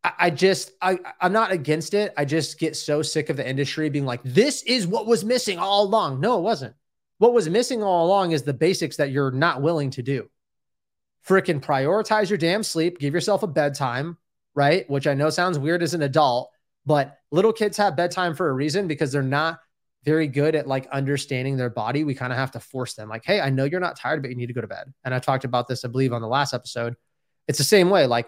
I 0.03 0.29
just 0.29 0.71
I 0.81 0.97
I'm 1.19 1.33
not 1.33 1.51
against 1.51 1.93
it. 1.93 2.13
I 2.17 2.23
just 2.23 2.57
get 2.57 2.75
so 2.75 3.01
sick 3.01 3.29
of 3.29 3.35
the 3.37 3.47
industry 3.47 3.89
being 3.89 4.05
like, 4.05 4.21
this 4.23 4.63
is 4.63 4.87
what 4.87 5.05
was 5.05 5.25
missing 5.25 5.59
all 5.59 5.83
along. 5.83 6.21
No, 6.21 6.37
it 6.37 6.41
wasn't. 6.41 6.75
What 7.17 7.33
was 7.33 7.49
missing 7.49 7.83
all 7.83 8.05
along 8.05 8.31
is 8.31 8.43
the 8.43 8.53
basics 8.53 8.95
that 8.97 9.11
you're 9.11 9.31
not 9.31 9.61
willing 9.61 9.89
to 9.91 10.01
do. 10.01 10.29
Freaking 11.29 11.61
prioritize 11.61 12.29
your 12.29 12.39
damn 12.39 12.63
sleep, 12.63 12.97
give 12.97 13.13
yourself 13.13 13.43
a 13.43 13.47
bedtime, 13.47 14.17
right? 14.55 14.89
Which 14.89 15.05
I 15.05 15.13
know 15.13 15.29
sounds 15.29 15.59
weird 15.59 15.83
as 15.83 15.93
an 15.93 16.01
adult, 16.01 16.49
but 16.87 17.19
little 17.31 17.53
kids 17.53 17.77
have 17.77 17.95
bedtime 17.95 18.33
for 18.33 18.49
a 18.49 18.53
reason 18.53 18.87
because 18.87 19.11
they're 19.11 19.21
not 19.21 19.59
very 20.03 20.27
good 20.27 20.55
at 20.55 20.65
like 20.65 20.87
understanding 20.87 21.55
their 21.55 21.69
body. 21.69 22.03
We 22.03 22.15
kind 22.15 22.33
of 22.33 22.39
have 22.39 22.51
to 22.51 22.59
force 22.59 22.95
them, 22.95 23.09
like, 23.09 23.25
hey, 23.25 23.39
I 23.39 23.51
know 23.51 23.65
you're 23.65 23.79
not 23.79 23.95
tired, 23.95 24.23
but 24.23 24.31
you 24.31 24.37
need 24.37 24.47
to 24.47 24.53
go 24.53 24.61
to 24.61 24.67
bed. 24.67 24.91
And 25.03 25.13
I 25.13 25.19
talked 25.19 25.43
about 25.43 25.67
this, 25.67 25.85
I 25.85 25.87
believe, 25.89 26.13
on 26.13 26.21
the 26.21 26.27
last 26.27 26.53
episode. 26.53 26.95
It's 27.47 27.59
the 27.59 27.63
same 27.63 27.91
way. 27.91 28.07
Like, 28.07 28.27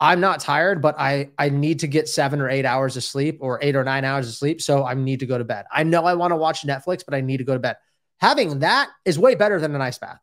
I'm 0.00 0.20
not 0.20 0.40
tired, 0.40 0.82
but 0.82 0.96
I 0.98 1.30
I 1.38 1.48
need 1.48 1.80
to 1.80 1.86
get 1.86 2.08
seven 2.10 2.42
or 2.42 2.50
eight 2.50 2.66
hours 2.66 2.96
of 2.98 3.04
sleep 3.04 3.38
or 3.40 3.58
eight 3.62 3.76
or 3.76 3.84
nine 3.84 4.04
hours 4.04 4.28
of 4.28 4.34
sleep. 4.34 4.60
So 4.60 4.84
I 4.84 4.92
need 4.92 5.20
to 5.20 5.26
go 5.26 5.38
to 5.38 5.44
bed. 5.44 5.64
I 5.72 5.84
know 5.84 6.04
I 6.04 6.14
want 6.14 6.32
to 6.32 6.36
watch 6.36 6.66
Netflix, 6.66 7.04
but 7.06 7.14
I 7.14 7.22
need 7.22 7.38
to 7.38 7.44
go 7.44 7.54
to 7.54 7.58
bed. 7.60 7.76
Having 8.18 8.58
that 8.58 8.90
is 9.04 9.18
way 9.18 9.34
better 9.34 9.58
than 9.60 9.74
an 9.74 9.80
ice 9.80 9.98
bath. 9.98 10.20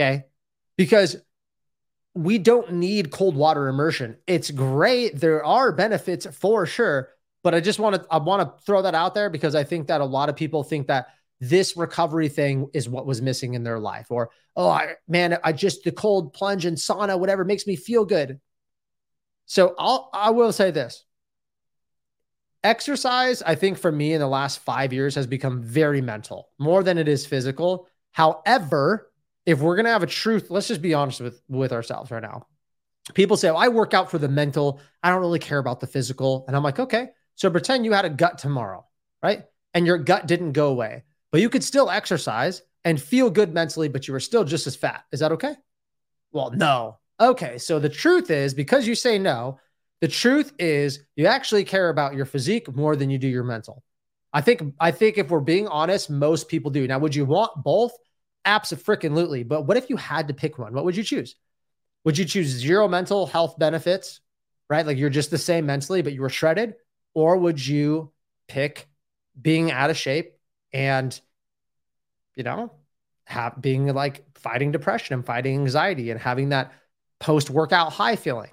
Okay. 0.00 0.24
Because 0.76 1.16
we 2.14 2.38
don't 2.38 2.72
need 2.72 3.10
cold 3.10 3.36
water 3.36 3.68
immersion. 3.68 4.18
It's 4.26 4.50
great. 4.50 5.18
There 5.18 5.44
are 5.44 5.72
benefits 5.72 6.26
for 6.26 6.66
sure. 6.66 7.08
But 7.42 7.54
I 7.54 7.60
just 7.60 7.78
want 7.78 7.96
to 7.96 8.06
I 8.10 8.18
want 8.18 8.42
to 8.42 8.64
throw 8.64 8.82
that 8.82 8.94
out 8.94 9.14
there 9.14 9.30
because 9.30 9.54
I 9.54 9.64
think 9.64 9.88
that 9.88 10.00
a 10.00 10.04
lot 10.04 10.28
of 10.28 10.36
people 10.36 10.62
think 10.62 10.86
that 10.86 11.08
this 11.40 11.76
recovery 11.76 12.28
thing 12.28 12.68
is 12.72 12.88
what 12.88 13.06
was 13.06 13.20
missing 13.20 13.54
in 13.54 13.64
their 13.64 13.80
life. 13.80 14.06
Or, 14.10 14.30
oh 14.54 14.68
I, 14.68 14.94
man, 15.08 15.38
I 15.42 15.52
just 15.52 15.82
the 15.82 15.90
cold 15.90 16.34
plunge 16.34 16.66
and 16.66 16.76
sauna, 16.76 17.18
whatever 17.18 17.44
makes 17.44 17.66
me 17.66 17.74
feel 17.74 18.04
good. 18.04 18.40
So 19.46 19.74
I'll 19.78 20.08
I 20.12 20.30
will 20.30 20.52
say 20.52 20.70
this. 20.70 21.04
Exercise, 22.62 23.42
I 23.42 23.56
think 23.56 23.76
for 23.76 23.90
me 23.90 24.12
in 24.12 24.20
the 24.20 24.28
last 24.28 24.60
five 24.60 24.92
years 24.92 25.16
has 25.16 25.26
become 25.26 25.62
very 25.62 26.00
mental, 26.00 26.50
more 26.60 26.84
than 26.84 26.96
it 26.96 27.08
is 27.08 27.26
physical. 27.26 27.88
However, 28.12 29.10
if 29.46 29.60
we're 29.60 29.76
gonna 29.76 29.90
have 29.90 30.02
a 30.02 30.06
truth, 30.08 30.50
let's 30.50 30.68
just 30.68 30.82
be 30.82 30.94
honest 30.94 31.20
with 31.20 31.42
with 31.48 31.72
ourselves 31.72 32.10
right 32.10 32.22
now. 32.22 32.46
People 33.14 33.36
say, 33.36 33.48
oh, 33.48 33.56
I 33.56 33.68
work 33.68 33.94
out 33.94 34.10
for 34.10 34.18
the 34.18 34.28
mental. 34.28 34.80
I 35.02 35.10
don't 35.10 35.20
really 35.20 35.40
care 35.40 35.58
about 35.58 35.80
the 35.80 35.86
physical. 35.86 36.44
And 36.46 36.56
I'm 36.56 36.62
like, 36.62 36.78
okay. 36.78 37.08
So 37.34 37.50
pretend 37.50 37.84
you 37.84 37.92
had 37.92 38.04
a 38.04 38.10
gut 38.10 38.38
tomorrow, 38.38 38.86
right? 39.22 39.42
And 39.74 39.86
your 39.86 39.98
gut 39.98 40.26
didn't 40.26 40.52
go 40.52 40.68
away, 40.68 41.02
but 41.32 41.40
you 41.40 41.48
could 41.48 41.64
still 41.64 41.90
exercise 41.90 42.62
and 42.84 43.00
feel 43.00 43.30
good 43.30 43.52
mentally, 43.52 43.88
but 43.88 44.06
you 44.06 44.12
were 44.12 44.20
still 44.20 44.44
just 44.44 44.66
as 44.66 44.76
fat. 44.76 45.04
Is 45.12 45.20
that 45.20 45.32
okay? 45.32 45.54
Well, 46.30 46.50
no. 46.52 46.98
Okay, 47.20 47.58
so 47.58 47.78
the 47.78 47.88
truth 47.88 48.30
is 48.30 48.54
because 48.54 48.86
you 48.86 48.94
say 48.94 49.18
no, 49.18 49.58
the 50.00 50.08
truth 50.08 50.52
is 50.58 51.04
you 51.16 51.26
actually 51.26 51.64
care 51.64 51.88
about 51.88 52.14
your 52.14 52.26
physique 52.26 52.74
more 52.74 52.96
than 52.96 53.10
you 53.10 53.18
do 53.18 53.28
your 53.28 53.44
mental. 53.44 53.82
I 54.32 54.40
think 54.40 54.74
I 54.80 54.90
think 54.90 55.18
if 55.18 55.28
we're 55.30 55.40
being 55.40 55.68
honest, 55.68 56.10
most 56.10 56.48
people 56.48 56.70
do. 56.70 56.86
Now, 56.86 56.98
would 56.98 57.14
you 57.14 57.24
want 57.24 57.62
both? 57.62 57.92
Absolutely. 58.44 59.42
But 59.44 59.62
what 59.62 59.76
if 59.76 59.90
you 59.90 59.96
had 59.96 60.28
to 60.28 60.34
pick 60.34 60.58
one? 60.58 60.74
What 60.74 60.84
would 60.84 60.96
you 60.96 61.04
choose? 61.04 61.36
Would 62.04 62.18
you 62.18 62.24
choose 62.24 62.48
zero 62.48 62.88
mental 62.88 63.26
health 63.26 63.58
benefits, 63.58 64.20
right? 64.68 64.86
Like 64.86 64.98
you're 64.98 65.10
just 65.10 65.30
the 65.30 65.38
same 65.38 65.66
mentally, 65.66 66.02
but 66.02 66.12
you 66.12 66.20
were 66.20 66.28
shredded? 66.28 66.74
Or 67.14 67.36
would 67.36 67.64
you 67.64 68.12
pick 68.48 68.88
being 69.40 69.70
out 69.70 69.90
of 69.90 69.96
shape 69.96 70.34
and, 70.72 71.18
you 72.34 72.42
know, 72.42 72.72
have 73.24 73.60
being 73.60 73.86
like 73.86 74.24
fighting 74.36 74.72
depression 74.72 75.14
and 75.14 75.24
fighting 75.24 75.60
anxiety 75.60 76.10
and 76.10 76.20
having 76.20 76.50
that 76.50 76.72
post 77.20 77.50
workout 77.50 77.92
high 77.92 78.16
feeling. 78.16 78.50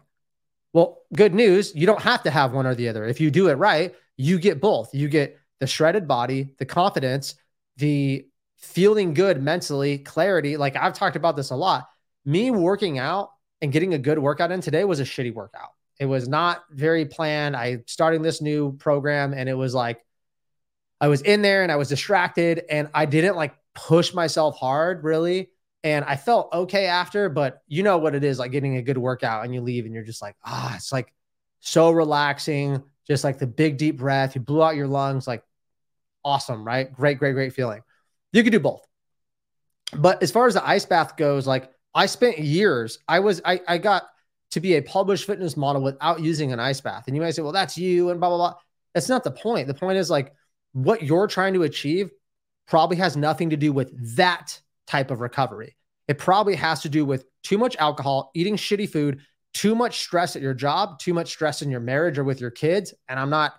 Well, 0.73 1.01
good 1.13 1.33
news, 1.33 1.73
you 1.75 1.87
don't 1.87 2.01
have 2.01 2.23
to 2.23 2.29
have 2.29 2.53
one 2.53 2.67
or 2.67 2.75
the 2.75 2.89
other. 2.89 3.03
If 3.05 3.19
you 3.19 3.31
do 3.31 3.49
it 3.49 3.55
right, 3.55 3.95
you 4.15 4.37
get 4.37 4.61
both. 4.61 4.93
You 4.93 5.09
get 5.09 5.39
the 5.59 5.65
shredded 5.67 6.07
body, 6.07 6.53
the 6.59 6.65
confidence, 6.65 7.33
the 7.77 8.27
feeling 8.59 9.13
good 9.13 9.41
mentally, 9.41 9.97
clarity. 9.97 10.57
Like 10.57 10.75
I've 10.75 10.93
talked 10.93 11.15
about 11.15 11.35
this 11.35 11.49
a 11.49 11.55
lot. 11.55 11.87
Me 12.25 12.51
working 12.51 12.99
out 12.99 13.31
and 13.61 13.71
getting 13.71 13.93
a 13.93 13.97
good 13.97 14.19
workout 14.19 14.51
in 14.51 14.61
today 14.61 14.83
was 14.83 14.99
a 14.99 15.03
shitty 15.03 15.33
workout. 15.33 15.69
It 15.99 16.05
was 16.05 16.27
not 16.27 16.63
very 16.71 17.05
planned. 17.05 17.55
I 17.55 17.83
starting 17.87 18.21
this 18.21 18.41
new 18.41 18.73
program 18.73 19.33
and 19.33 19.49
it 19.49 19.53
was 19.53 19.73
like 19.73 20.05
I 21.01 21.07
was 21.07 21.21
in 21.21 21.41
there 21.41 21.63
and 21.63 21.71
I 21.71 21.77
was 21.77 21.89
distracted 21.89 22.63
and 22.69 22.89
I 22.93 23.05
didn't 23.05 23.35
like 23.35 23.55
push 23.73 24.13
myself 24.13 24.57
hard 24.57 25.03
really. 25.03 25.49
And 25.83 26.03
I 26.03 26.17
felt 26.17 26.51
okay 26.51 26.87
after, 26.87 27.29
but 27.29 27.61
you 27.67 27.83
know 27.83 27.97
what 27.97 28.15
it 28.15 28.25
is 28.25 28.37
like 28.37 28.51
getting 28.51 28.75
a 28.75 28.81
good 28.81 28.97
workout 28.97 29.45
and 29.45 29.53
you 29.53 29.61
leave 29.61 29.85
and 29.85 29.93
you're 29.93 30.03
just 30.03 30.21
like, 30.21 30.35
ah, 30.43 30.75
it's 30.75 30.91
like 30.91 31.13
so 31.61 31.91
relaxing, 31.91 32.83
just 33.07 33.23
like 33.23 33.39
the 33.39 33.47
big 33.47 33.77
deep 33.77 33.97
breath. 33.97 34.35
You 34.35 34.41
blew 34.41 34.61
out 34.61 34.75
your 34.75 34.87
lungs, 34.87 35.25
like 35.25 35.43
awesome, 36.25 36.65
right? 36.65 36.91
Great, 36.91 37.17
great, 37.17 37.33
great 37.33 37.53
feeling. 37.53 37.81
You 38.31 38.43
could 38.43 38.51
do 38.51 38.59
both. 38.59 38.81
But 39.93 40.21
as 40.21 40.31
far 40.31 40.47
as 40.47 40.53
the 40.53 40.67
ice 40.67 40.85
bath 40.85 41.17
goes, 41.17 41.47
like 41.47 41.71
I 41.93 42.05
spent 42.05 42.39
years, 42.39 42.99
I 43.07 43.19
was, 43.19 43.41
I, 43.43 43.61
I 43.67 43.77
got 43.77 44.03
to 44.51 44.59
be 44.59 44.75
a 44.75 44.81
published 44.81 45.25
fitness 45.25 45.57
model 45.57 45.81
without 45.81 46.21
using 46.21 46.51
an 46.53 46.59
ice 46.59 46.81
bath. 46.81 47.05
And 47.07 47.15
you 47.15 47.21
might 47.21 47.31
say, 47.31 47.41
well, 47.41 47.51
that's 47.51 47.77
you 47.77 48.09
and 48.09 48.19
blah, 48.19 48.29
blah, 48.29 48.37
blah. 48.37 48.55
That's 48.93 49.09
not 49.09 49.23
the 49.23 49.31
point. 49.31 49.67
The 49.67 49.73
point 49.73 49.97
is 49.97 50.09
like 50.09 50.33
what 50.73 51.03
you're 51.03 51.27
trying 51.27 51.53
to 51.55 51.63
achieve 51.63 52.11
probably 52.67 52.97
has 52.97 53.17
nothing 53.17 53.49
to 53.49 53.57
do 53.57 53.71
with 53.71 54.15
that 54.15 54.59
type 54.87 55.11
of 55.11 55.21
recovery. 55.21 55.75
It 56.07 56.17
probably 56.17 56.55
has 56.55 56.81
to 56.81 56.89
do 56.89 57.05
with 57.05 57.25
too 57.43 57.57
much 57.57 57.75
alcohol, 57.77 58.31
eating 58.33 58.55
shitty 58.55 58.89
food, 58.89 59.21
too 59.53 59.75
much 59.75 59.99
stress 59.99 60.35
at 60.35 60.41
your 60.41 60.53
job, 60.53 60.99
too 60.99 61.13
much 61.13 61.29
stress 61.29 61.61
in 61.61 61.71
your 61.71 61.79
marriage 61.79 62.17
or 62.17 62.23
with 62.23 62.41
your 62.41 62.51
kids. 62.51 62.93
And 63.07 63.19
I'm 63.19 63.29
not 63.29 63.53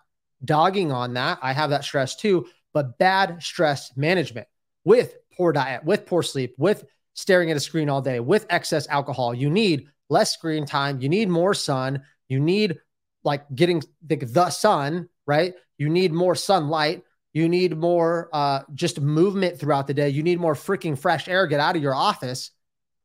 dogging 0.44 0.92
on 0.92 1.14
that. 1.14 1.38
I 1.42 1.52
have 1.52 1.70
that 1.70 1.84
stress 1.84 2.16
too, 2.16 2.46
but 2.72 2.98
bad 2.98 3.42
stress 3.42 3.96
management 3.96 4.46
with 4.84 5.14
poor 5.36 5.52
diet, 5.52 5.84
with 5.84 6.06
poor 6.06 6.22
sleep, 6.22 6.54
with 6.58 6.84
staring 7.14 7.50
at 7.50 7.56
a 7.56 7.60
screen 7.60 7.88
all 7.88 8.02
day, 8.02 8.20
with 8.20 8.46
excess 8.50 8.88
alcohol. 8.88 9.34
You 9.34 9.50
need 9.50 9.88
less 10.08 10.32
screen 10.32 10.66
time. 10.66 11.00
You 11.00 11.08
need 11.08 11.28
more 11.28 11.54
sun. 11.54 12.02
You 12.28 12.40
need 12.40 12.78
like 13.24 13.44
getting 13.54 13.82
the, 14.06 14.16
the 14.16 14.50
sun, 14.50 15.08
right? 15.26 15.54
You 15.78 15.88
need 15.88 16.12
more 16.12 16.34
sunlight. 16.34 17.02
You 17.32 17.48
need 17.48 17.76
more 17.76 18.28
uh, 18.32 18.62
just 18.74 19.00
movement 19.00 19.58
throughout 19.58 19.86
the 19.86 19.94
day. 19.94 20.08
You 20.08 20.22
need 20.22 20.40
more 20.40 20.54
freaking 20.54 20.98
fresh 20.98 21.28
air. 21.28 21.46
Get 21.46 21.60
out 21.60 21.76
of 21.76 21.82
your 21.82 21.94
office, 21.94 22.50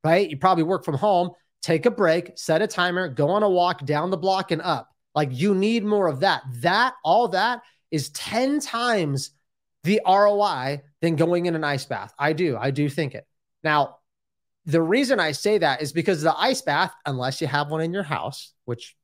right? 0.03 0.29
You 0.29 0.37
probably 0.37 0.63
work 0.63 0.83
from 0.83 0.95
home. 0.95 1.31
Take 1.61 1.85
a 1.85 1.91
break, 1.91 2.31
set 2.35 2.61
a 2.61 2.67
timer, 2.67 3.07
go 3.07 3.29
on 3.29 3.43
a 3.43 3.49
walk 3.49 3.85
down 3.85 4.11
the 4.11 4.17
block 4.17 4.51
and 4.51 4.61
up. 4.61 4.89
Like 5.15 5.29
you 5.31 5.55
need 5.55 5.83
more 5.83 6.07
of 6.07 6.19
that. 6.19 6.43
That, 6.61 6.93
all 7.03 7.29
that 7.29 7.61
is 7.89 8.09
10 8.09 8.59
times 8.59 9.31
the 9.83 10.01
ROI 10.05 10.81
than 11.05 11.15
going 11.15 11.45
in 11.45 11.55
an 11.55 11.63
ice 11.63 11.85
bath. 11.85 12.13
I 12.17 12.33
do. 12.33 12.57
I 12.57 12.71
do 12.71 12.89
think 12.89 13.13
it. 13.13 13.25
Now, 13.63 13.97
the 14.65 14.81
reason 14.81 15.19
I 15.19 15.31
say 15.31 15.59
that 15.59 15.81
is 15.81 15.93
because 15.93 16.21
the 16.21 16.35
ice 16.35 16.61
bath, 16.61 16.93
unless 17.05 17.39
you 17.39 17.47
have 17.47 17.69
one 17.69 17.81
in 17.81 17.93
your 17.93 18.03
house, 18.03 18.53
which 18.65 18.95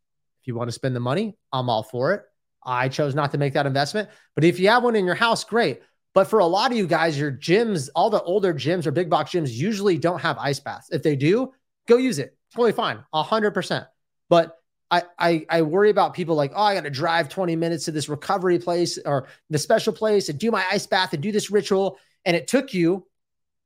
if 0.41 0.47
you 0.47 0.55
want 0.55 0.69
to 0.69 0.73
spend 0.73 0.95
the 0.95 0.99
money, 0.99 1.37
I'm 1.53 1.69
all 1.69 1.83
for 1.83 2.13
it. 2.13 2.23
I 2.63 2.89
chose 2.89 3.13
not 3.13 3.31
to 3.31 3.37
make 3.37 3.53
that 3.53 3.67
investment. 3.67 4.09
But 4.33 4.43
if 4.43 4.59
you 4.59 4.69
have 4.69 4.83
one 4.83 4.95
in 4.95 5.05
your 5.05 5.15
house, 5.15 5.43
great. 5.43 5.81
But 6.13 6.25
for 6.25 6.39
a 6.39 6.45
lot 6.45 6.71
of 6.71 6.77
you 6.77 6.87
guys, 6.87 7.17
your 7.17 7.31
gyms, 7.31 7.89
all 7.95 8.09
the 8.09 8.21
older 8.23 8.53
gyms 8.53 8.85
or 8.85 8.91
big 8.91 9.09
box 9.09 9.31
gyms 9.31 9.53
usually 9.53 9.97
don't 9.97 10.21
have 10.21 10.37
ice 10.37 10.59
baths. 10.59 10.89
If 10.91 11.03
they 11.03 11.15
do, 11.15 11.53
go 11.87 11.97
use 11.97 12.19
it. 12.19 12.35
Totally 12.53 12.73
fine. 12.73 13.03
A 13.13 13.23
hundred 13.23 13.51
percent. 13.51 13.85
But 14.29 14.57
I, 14.91 15.03
I, 15.17 15.45
I 15.49 15.61
worry 15.61 15.89
about 15.89 16.13
people 16.13 16.35
like, 16.35 16.51
oh, 16.53 16.61
I 16.61 16.75
got 16.75 16.83
to 16.83 16.89
drive 16.89 17.29
20 17.29 17.55
minutes 17.55 17.85
to 17.85 17.91
this 17.91 18.09
recovery 18.09 18.59
place 18.59 18.99
or 19.03 19.27
the 19.49 19.57
special 19.57 19.93
place 19.93 20.27
and 20.27 20.37
do 20.37 20.51
my 20.51 20.65
ice 20.69 20.85
bath 20.85 21.13
and 21.13 21.23
do 21.23 21.31
this 21.31 21.49
ritual. 21.49 21.97
And 22.25 22.35
it 22.35 22.47
took 22.47 22.73
you 22.73 23.07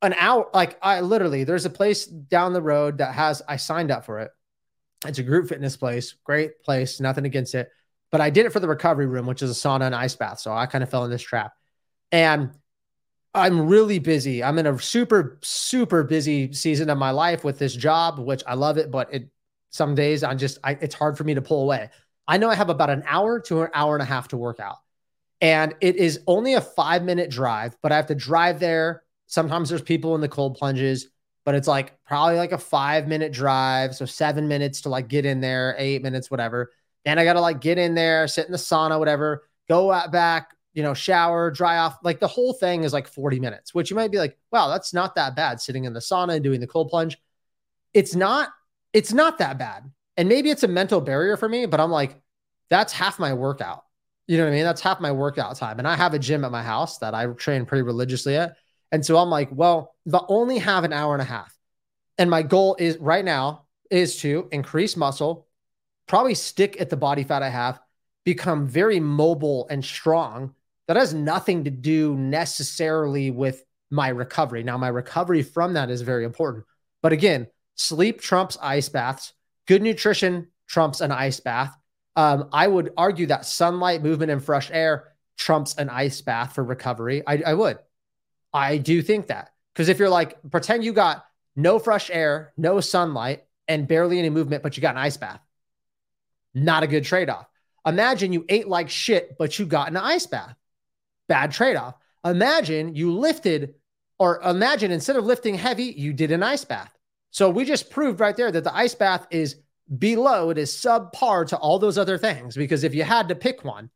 an 0.03 0.13
hour. 0.13 0.47
Like 0.53 0.77
I 0.83 1.01
literally, 1.01 1.43
there's 1.43 1.65
a 1.65 1.69
place 1.71 2.05
down 2.05 2.53
the 2.53 2.61
road 2.61 2.99
that 2.99 3.15
has, 3.15 3.41
I 3.47 3.57
signed 3.57 3.89
up 3.89 4.05
for 4.05 4.19
it. 4.19 4.31
It's 5.07 5.19
a 5.19 5.23
group 5.23 5.49
fitness 5.49 5.75
place, 5.75 6.13
great 6.23 6.61
place, 6.61 6.99
nothing 6.99 7.25
against 7.25 7.55
it. 7.55 7.69
But 8.11 8.21
I 8.21 8.29
did 8.29 8.45
it 8.45 8.53
for 8.53 8.59
the 8.59 8.67
recovery 8.67 9.07
room, 9.07 9.25
which 9.25 9.41
is 9.41 9.49
a 9.49 9.53
sauna 9.53 9.87
and 9.87 9.95
ice 9.95 10.15
bath. 10.15 10.39
So 10.39 10.53
I 10.53 10.67
kind 10.67 10.83
of 10.83 10.89
fell 10.89 11.05
in 11.05 11.11
this 11.11 11.23
trap. 11.23 11.53
And 12.11 12.51
I'm 13.33 13.67
really 13.67 13.99
busy. 13.99 14.43
I'm 14.43 14.57
in 14.59 14.67
a 14.67 14.79
super, 14.79 15.39
super 15.41 16.03
busy 16.03 16.53
season 16.53 16.89
of 16.89 16.97
my 16.97 17.11
life 17.11 17.43
with 17.43 17.59
this 17.59 17.75
job, 17.75 18.19
which 18.19 18.43
I 18.47 18.53
love 18.53 18.77
it, 18.77 18.91
but 18.91 19.13
it 19.13 19.29
some 19.75 19.93
days 19.93 20.23
I'm 20.23 20.37
just 20.37 20.57
I, 20.63 20.71
it's 20.81 20.95
hard 20.95 21.17
for 21.17 21.23
me 21.23 21.35
to 21.35 21.41
pull 21.41 21.63
away. 21.63 21.89
I 22.27 22.37
know 22.37 22.49
I 22.49 22.55
have 22.55 22.69
about 22.69 22.89
an 22.89 23.03
hour 23.05 23.39
to 23.41 23.63
an 23.63 23.69
hour 23.73 23.95
and 23.95 24.01
a 24.01 24.05
half 24.05 24.29
to 24.29 24.37
work 24.37 24.59
out. 24.59 24.77
And 25.41 25.75
it 25.81 25.97
is 25.97 26.21
only 26.27 26.53
a 26.53 26.61
five 26.61 27.03
minute 27.03 27.29
drive, 27.29 27.77
but 27.83 27.91
I 27.91 27.97
have 27.97 28.07
to 28.07 28.15
drive 28.15 28.59
there. 28.59 29.03
Sometimes 29.27 29.69
there's 29.69 29.81
people 29.81 30.15
in 30.15 30.21
the 30.21 30.29
cold 30.29 30.55
plunges, 30.55 31.09
but 31.43 31.55
it's 31.55 31.67
like 31.67 31.97
probably 32.05 32.37
like 32.37 32.53
a 32.53 32.57
five 32.57 33.07
minute 33.07 33.33
drive. 33.33 33.95
So 33.95 34.05
seven 34.05 34.47
minutes 34.47 34.81
to 34.81 34.89
like 34.89 35.07
get 35.07 35.25
in 35.25 35.41
there, 35.41 35.75
eight 35.77 36.01
minutes, 36.01 36.31
whatever. 36.31 36.71
Then 37.03 37.19
I 37.19 37.25
got 37.25 37.33
to 37.33 37.41
like 37.41 37.61
get 37.61 37.77
in 37.77 37.93
there, 37.95 38.27
sit 38.27 38.45
in 38.45 38.51
the 38.51 38.57
sauna, 38.57 38.97
whatever, 38.97 39.43
go 39.67 39.91
out 39.91 40.11
back, 40.11 40.55
you 40.73 40.81
know, 40.81 40.93
shower, 40.93 41.51
dry 41.51 41.77
off. 41.77 41.99
Like 42.01 42.19
the 42.19 42.27
whole 42.27 42.53
thing 42.53 42.83
is 42.83 42.93
like 42.93 43.07
40 43.07 43.39
minutes, 43.39 43.73
which 43.73 43.89
you 43.89 43.95
might 43.95 44.11
be 44.11 44.17
like, 44.17 44.37
wow, 44.51 44.69
that's 44.69 44.93
not 44.93 45.15
that 45.15 45.35
bad 45.35 45.61
sitting 45.61 45.83
in 45.83 45.93
the 45.93 45.99
sauna 45.99 46.35
and 46.35 46.43
doing 46.43 46.61
the 46.61 46.67
cold 46.67 46.89
plunge. 46.89 47.17
It's 47.93 48.15
not 48.15 48.49
it's 48.95 49.11
not 49.11 49.39
that 49.39 49.57
bad. 49.57 49.91
And 50.15 50.29
maybe 50.29 50.49
it's 50.49 50.63
a 50.63 50.69
mental 50.69 51.01
barrier 51.01 51.35
for 51.35 51.49
me, 51.49 51.65
but 51.65 51.81
I'm 51.81 51.91
like, 51.91 52.15
that's 52.69 52.93
half 52.93 53.19
my 53.19 53.33
workout. 53.33 53.83
You 54.25 54.37
know 54.37 54.45
what 54.45 54.51
I 54.51 54.55
mean? 54.55 54.63
That's 54.63 54.79
half 54.79 55.01
my 55.01 55.11
workout 55.11 55.57
time. 55.57 55.79
And 55.79 55.87
I 55.87 55.97
have 55.97 56.13
a 56.13 56.19
gym 56.19 56.45
at 56.45 56.51
my 56.51 56.63
house 56.63 56.99
that 56.99 57.13
I 57.13 57.25
train 57.27 57.65
pretty 57.65 57.81
religiously 57.81 58.37
at. 58.37 58.55
And 58.93 59.05
so 59.05 59.17
I'm 59.17 59.29
like, 59.29 59.49
well, 59.51 59.93
I 60.11 60.19
only 60.29 60.59
have 60.59 60.85
an 60.85 60.93
hour 60.93 61.13
and 61.13 61.21
a 61.21 61.25
half, 61.25 61.53
and 62.17 62.29
my 62.29 62.41
goal 62.41 62.77
is 62.79 62.97
right 62.99 63.25
now 63.25 63.65
is 63.91 64.17
to 64.21 64.47
increase 64.51 64.95
muscle, 64.95 65.47
probably 66.07 66.33
stick 66.33 66.79
at 66.79 66.89
the 66.89 66.95
body 66.95 67.25
fat 67.25 67.43
I 67.43 67.49
have, 67.49 67.81
become 68.23 68.67
very 68.67 69.01
mobile 69.01 69.67
and 69.69 69.83
strong. 69.83 70.55
That 70.87 70.95
has 70.95 71.13
nothing 71.13 71.65
to 71.65 71.69
do 71.69 72.15
necessarily 72.15 73.31
with 73.31 73.65
my 73.91 74.07
recovery. 74.07 74.63
Now, 74.63 74.77
my 74.77 74.87
recovery 74.87 75.43
from 75.43 75.73
that 75.73 75.89
is 75.89 76.01
very 76.01 76.23
important. 76.23 76.63
But 77.01 77.11
again, 77.11 77.47
sleep 77.75 78.21
trumps 78.21 78.57
ice 78.61 78.89
baths. 78.89 79.33
Good 79.67 79.81
nutrition 79.81 80.47
trumps 80.67 81.01
an 81.01 81.11
ice 81.11 81.39
bath. 81.39 81.75
Um, 82.15 82.49
I 82.51 82.67
would 82.67 82.93
argue 82.97 83.27
that 83.27 83.45
sunlight, 83.45 84.01
movement, 84.01 84.31
and 84.31 84.43
fresh 84.43 84.69
air 84.71 85.13
trumps 85.37 85.75
an 85.75 85.89
ice 85.89 86.21
bath 86.21 86.53
for 86.53 86.63
recovery. 86.63 87.23
I, 87.27 87.43
I 87.45 87.53
would. 87.53 87.77
I 88.53 88.77
do 88.77 89.01
think 89.01 89.27
that. 89.27 89.51
Because 89.73 89.89
if 89.89 89.99
you're 89.99 90.09
like, 90.09 90.37
pretend 90.49 90.85
you 90.85 90.93
got 90.93 91.25
no 91.55 91.77
fresh 91.77 92.09
air, 92.09 92.53
no 92.55 92.79
sunlight, 92.79 93.43
and 93.67 93.87
barely 93.87 94.19
any 94.19 94.29
movement, 94.29 94.63
but 94.63 94.77
you 94.77 94.81
got 94.81 94.95
an 94.95 95.01
ice 95.01 95.17
bath. 95.17 95.41
Not 96.53 96.83
a 96.83 96.87
good 96.87 97.03
trade 97.03 97.29
off. 97.29 97.47
Imagine 97.85 98.31
you 98.31 98.45
ate 98.47 98.67
like 98.67 98.89
shit, 98.89 99.37
but 99.37 99.59
you 99.59 99.65
got 99.65 99.89
an 99.89 99.97
ice 99.97 100.25
bath. 100.25 100.55
Bad 101.27 101.51
trade 101.51 101.75
off. 101.75 101.95
Imagine 102.23 102.95
you 102.95 103.11
lifted, 103.13 103.75
or 104.17 104.41
imagine 104.41 104.91
instead 104.91 105.17
of 105.17 105.25
lifting 105.25 105.55
heavy, 105.55 105.83
you 105.83 106.13
did 106.13 106.31
an 106.31 106.41
ice 106.41 106.63
bath. 106.63 106.94
So 107.35 107.49
we 107.49 107.65
just 107.65 107.89
proved 107.89 108.21
right 108.21 108.37
there 108.37 108.49
that 108.49 108.63
the 108.63 108.73
ice 108.73 108.95
bath 108.95 109.27
is 109.29 109.57
below, 109.99 110.51
it 110.51 110.57
is 110.57 110.71
subpar 110.71 111.45
to 111.47 111.57
all 111.57 111.79
those 111.79 111.97
other 111.97 112.17
things. 112.17 112.55
Because 112.55 112.85
if 112.85 112.95
you 112.95 113.03
had 113.03 113.27
to 113.27 113.35
pick 113.35 113.65
one, 113.65 113.89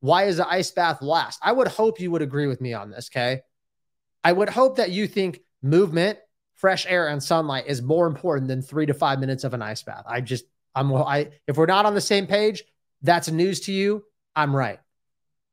why 0.00 0.24
is 0.24 0.38
the 0.38 0.48
ice 0.48 0.72
bath 0.72 1.00
last? 1.00 1.38
I 1.44 1.52
would 1.52 1.68
hope 1.68 2.00
you 2.00 2.10
would 2.10 2.22
agree 2.22 2.48
with 2.48 2.60
me 2.60 2.74
on 2.74 2.90
this, 2.90 3.08
okay? 3.12 3.42
I 4.24 4.32
would 4.32 4.48
hope 4.48 4.78
that 4.78 4.90
you 4.90 5.06
think 5.06 5.42
movement, 5.62 6.18
fresh 6.56 6.86
air, 6.88 7.06
and 7.06 7.22
sunlight 7.22 7.68
is 7.68 7.82
more 7.82 8.08
important 8.08 8.48
than 8.48 8.62
three 8.62 8.86
to 8.86 8.94
five 8.94 9.20
minutes 9.20 9.44
of 9.44 9.54
an 9.54 9.62
ice 9.62 9.84
bath. 9.84 10.02
I 10.04 10.20
just, 10.20 10.44
I'm, 10.74 10.90
well, 10.90 11.04
I, 11.04 11.28
if 11.46 11.56
we're 11.56 11.66
not 11.66 11.86
on 11.86 11.94
the 11.94 12.00
same 12.00 12.26
page, 12.26 12.64
that's 13.00 13.30
news 13.30 13.60
to 13.60 13.72
you. 13.72 14.02
I'm 14.34 14.56
right. 14.56 14.80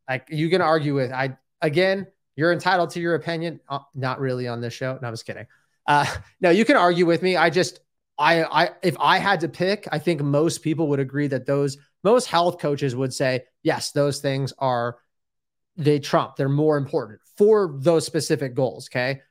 Like 0.10 0.30
you 0.32 0.50
can 0.50 0.62
argue 0.62 0.96
with, 0.96 1.12
I, 1.12 1.38
again, 1.62 2.08
you're 2.36 2.52
entitled 2.52 2.90
to 2.90 3.00
your 3.00 3.14
opinion. 3.14 3.60
Uh, 3.70 3.82
not 3.94 4.20
really 4.20 4.48
on 4.48 4.62
this 4.62 4.74
show. 4.74 4.98
No, 5.00 5.10
I'm 5.10 5.14
just 5.14 5.28
kidding. 5.28 5.46
Uh, 5.86 6.06
no, 6.42 6.50
you 6.50 6.66
can 6.66 6.78
argue 6.78 7.06
with 7.06 7.22
me. 7.22 7.36
I 7.36 7.50
just, 7.50 7.80
I, 8.18 8.44
I, 8.44 8.70
if 8.82 8.96
I 9.00 9.18
had 9.18 9.42
to 9.42 9.50
pick, 9.50 9.88
I 9.92 10.00
think 10.00 10.22
most 10.22 10.62
people 10.62 10.88
would 10.90 11.00
agree 11.00 11.28
that 11.28 11.46
those, 11.46 11.78
most 12.04 12.28
health 12.28 12.60
coaches 12.60 12.96
would 12.96 13.14
say, 13.14 13.44
yes, 13.64 13.92
those 13.92 14.20
things 14.20 14.54
are, 14.60 14.98
they 15.76 16.00
trump, 16.00 16.36
they're 16.36 16.50
more 16.50 16.78
important 16.78 17.20
for 17.38 17.76
those 17.80 18.06
specific 18.06 18.54
goals. 18.54 18.88
Okay. 18.92 19.22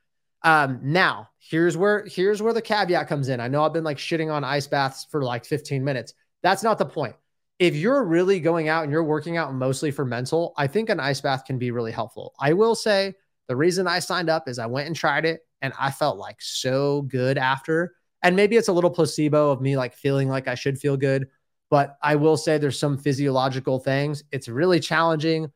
Um, 0.43 0.79
now 0.83 1.29
here's 1.39 1.77
where, 1.77 2.05
here's 2.05 2.41
where 2.41 2.53
the 2.53 2.61
caveat 2.61 3.07
comes 3.07 3.29
in. 3.29 3.39
I 3.39 3.47
know 3.47 3.63
I've 3.63 3.73
been 3.73 3.85
like 3.85 3.97
shitting 3.97 4.31
on 4.31 4.43
ice 4.43 4.67
baths 4.67 5.07
for 5.09 5.23
like 5.23 5.45
15 5.45 5.83
minutes. 5.83 6.13
That's 6.41 6.63
not 6.63 6.77
the 6.77 6.85
point. 6.85 7.15
If 7.59 7.75
you're 7.75 8.03
really 8.03 8.41
going 8.41 8.67
out 8.67 8.83
and 8.83 8.91
you're 8.91 9.03
working 9.03 9.37
out 9.37 9.53
mostly 9.53 9.91
for 9.91 10.03
mental, 10.03 10.53
I 10.57 10.67
think 10.67 10.89
an 10.89 10.99
ice 10.99 11.21
bath 11.21 11.45
can 11.45 11.57
be 11.57 11.71
really 11.71 11.93
helpful. 11.93 12.33
I 12.37 12.53
will 12.53 12.75
say 12.75 13.13
the 13.47 13.55
reason 13.55 13.87
I 13.87 13.99
signed 13.99 14.29
up 14.29 14.49
is 14.49 14.59
I 14.59 14.65
went 14.65 14.87
and 14.87 14.95
tried 14.95 15.25
it 15.25 15.41
and 15.63 15.73
I 15.79 15.89
felt 15.89 16.17
like 16.17 16.41
so 16.41 17.01
good 17.03 17.39
after. 17.39 17.95
And 18.21 18.35
maybe 18.35 18.57
it's 18.57 18.67
a 18.67 18.73
little 18.73 18.91
placebo 18.91 19.49
of 19.49 19.61
me 19.61 19.75
like 19.75 19.95
feeling 19.95 20.29
like 20.29 20.47
I 20.47 20.55
should 20.55 20.77
feel 20.77 20.97
good, 20.97 21.27
but 21.71 21.97
I 22.03 22.17
will 22.17 22.37
say 22.37 22.57
there's 22.57 22.77
some 22.77 22.97
physiological 22.97 23.79
things. 23.79 24.23
It's 24.31 24.47
really 24.47 24.79
challenging. 24.79 25.51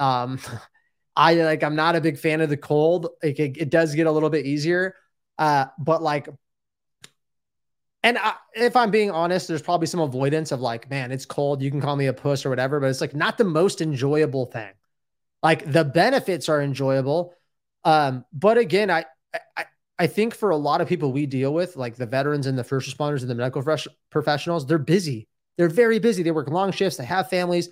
Um, 0.00 0.40
I 1.16 1.34
like 1.34 1.64
I'm 1.64 1.74
not 1.74 1.96
a 1.96 2.00
big 2.00 2.16
fan 2.16 2.40
of 2.40 2.48
the 2.48 2.56
cold. 2.56 3.08
Like 3.22 3.38
it, 3.40 3.56
it 3.58 3.70
does 3.70 3.94
get 3.94 4.06
a 4.06 4.12
little 4.12 4.30
bit 4.30 4.46
easier. 4.46 4.94
Uh, 5.36 5.66
but 5.78 6.00
like 6.00 6.28
and 8.04 8.16
I, 8.16 8.34
if 8.54 8.76
I'm 8.76 8.92
being 8.92 9.10
honest, 9.10 9.48
there's 9.48 9.62
probably 9.62 9.88
some 9.88 10.00
avoidance 10.00 10.52
of 10.52 10.60
like, 10.60 10.88
man, 10.88 11.10
it's 11.10 11.26
cold. 11.26 11.60
You 11.60 11.70
can 11.70 11.80
call 11.80 11.96
me 11.96 12.06
a 12.06 12.12
puss 12.12 12.46
or 12.46 12.50
whatever, 12.50 12.78
but 12.78 12.86
it's 12.86 13.00
like 13.00 13.14
not 13.14 13.36
the 13.36 13.44
most 13.44 13.80
enjoyable 13.80 14.46
thing. 14.46 14.70
Like 15.42 15.70
the 15.70 15.84
benefits 15.84 16.48
are 16.48 16.62
enjoyable. 16.62 17.34
Um, 17.84 18.24
but 18.32 18.56
again, 18.56 18.90
I, 18.90 19.04
I, 19.56 19.64
I 19.98 20.06
think 20.06 20.34
for 20.34 20.50
a 20.50 20.56
lot 20.56 20.80
of 20.80 20.88
people 20.88 21.12
we 21.12 21.26
deal 21.26 21.52
with, 21.52 21.76
like 21.76 21.96
the 21.96 22.06
veterans 22.06 22.46
and 22.46 22.58
the 22.58 22.64
first 22.64 22.88
responders 22.88 23.22
and 23.22 23.30
the 23.30 23.34
medical 23.34 23.62
professionals, 24.10 24.66
they're 24.66 24.78
busy. 24.78 25.28
They're 25.56 25.68
very 25.68 25.98
busy. 25.98 26.22
They 26.22 26.30
work 26.30 26.48
long 26.48 26.70
shifts. 26.70 26.96
They 26.96 27.04
have 27.04 27.28
families. 27.28 27.68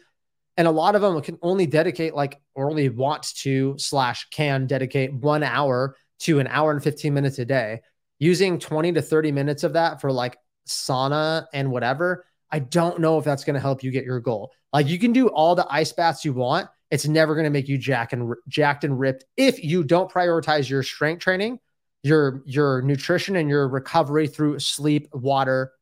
And 0.57 0.67
a 0.67 0.71
lot 0.71 0.95
of 0.95 1.03
them 1.03 1.21
can 1.21 1.39
only 1.43 1.67
dedicate 1.67 2.15
like, 2.15 2.41
or 2.55 2.71
only 2.71 2.89
want 2.89 3.23
to 3.39 3.77
slash 3.79 4.29
can 4.31 4.67
dedicate 4.67 5.13
one 5.13 5.43
hour 5.43 5.97
to 6.21 6.41
an 6.41 6.47
hour 6.47 6.73
and 6.73 6.83
15 6.83 7.13
minutes 7.13 7.39
a 7.39 7.45
day 7.45 7.81
using 8.19 8.59
20 8.59 8.93
to 8.93 9.03
30 9.03 9.33
minutes 9.33 9.65
of 9.65 9.75
that 9.75 10.01
for 10.01 10.11
like 10.11 10.39
sauna 10.67 11.47
and 11.53 11.71
whatever, 11.71 12.25
I 12.51 12.61
don't 12.61 13.01
know 13.01 13.19
if 13.19 13.25
that's 13.25 13.45
going 13.45 13.55
to 13.55 13.61
help 13.61 13.83
you 13.83 13.91
get 13.91 14.05
your 14.05 14.21
goal. 14.21 14.53
Like 14.73 14.89
you 14.89 14.99
can 14.99 15.13
do 15.13 15.29
all 15.29 15.55
the 15.55 15.67
ice 15.71 15.93
baths 15.93 16.25
you 16.25 16.33
want. 16.33 16.69
It's 16.91 17.07
never 17.07 17.35
going 17.35 17.45
to 17.45 17.51
make 17.51 17.69
you 17.69 17.79
jack 17.79 18.13
and 18.13 18.35
jacked 18.49 18.85
and 18.85 18.99
ripped 18.99 19.25
if 19.37 19.63
you 19.63 19.83
don't 19.83 20.11
prioritize 20.11 20.69
your 20.69 20.83
strength 20.83 21.21
training, 21.21 21.59
your 22.03 22.43
your 22.47 22.83
nutrition 22.83 23.37
and 23.37 23.49
your 23.49 23.69
recovery 23.69 24.29
through 24.29 24.59
sleep, 24.61 25.09
water 25.13 25.73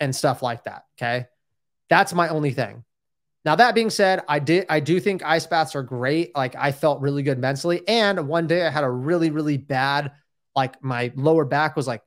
and 0.00 0.14
stuff 0.14 0.42
like 0.42 0.64
that, 0.64 0.84
okay? 0.98 1.26
That's 1.88 2.12
my 2.12 2.28
only 2.28 2.52
thing. 2.52 2.84
Now 3.44 3.56
that 3.56 3.74
being 3.74 3.90
said, 3.90 4.22
I 4.28 4.38
did 4.38 4.66
I 4.68 4.80
do 4.80 5.00
think 5.00 5.24
ice 5.24 5.46
baths 5.46 5.74
are 5.74 5.82
great. 5.82 6.36
Like 6.36 6.54
I 6.56 6.72
felt 6.72 7.00
really 7.00 7.22
good 7.22 7.38
mentally 7.38 7.86
and 7.88 8.28
one 8.28 8.46
day 8.46 8.66
I 8.66 8.70
had 8.70 8.84
a 8.84 8.90
really 8.90 9.30
really 9.30 9.56
bad 9.56 10.12
like 10.54 10.82
my 10.82 11.12
lower 11.14 11.44
back 11.44 11.76
was 11.76 11.86
like 11.86 12.02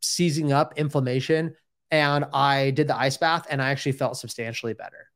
seizing 0.00 0.52
up 0.52 0.74
inflammation 0.76 1.54
and 1.90 2.26
I 2.32 2.70
did 2.72 2.88
the 2.88 2.96
ice 2.96 3.16
bath 3.16 3.46
and 3.48 3.62
I 3.62 3.70
actually 3.70 3.92
felt 3.92 4.16
substantially 4.16 4.74
better. 4.74 5.08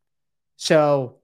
So 0.56 1.18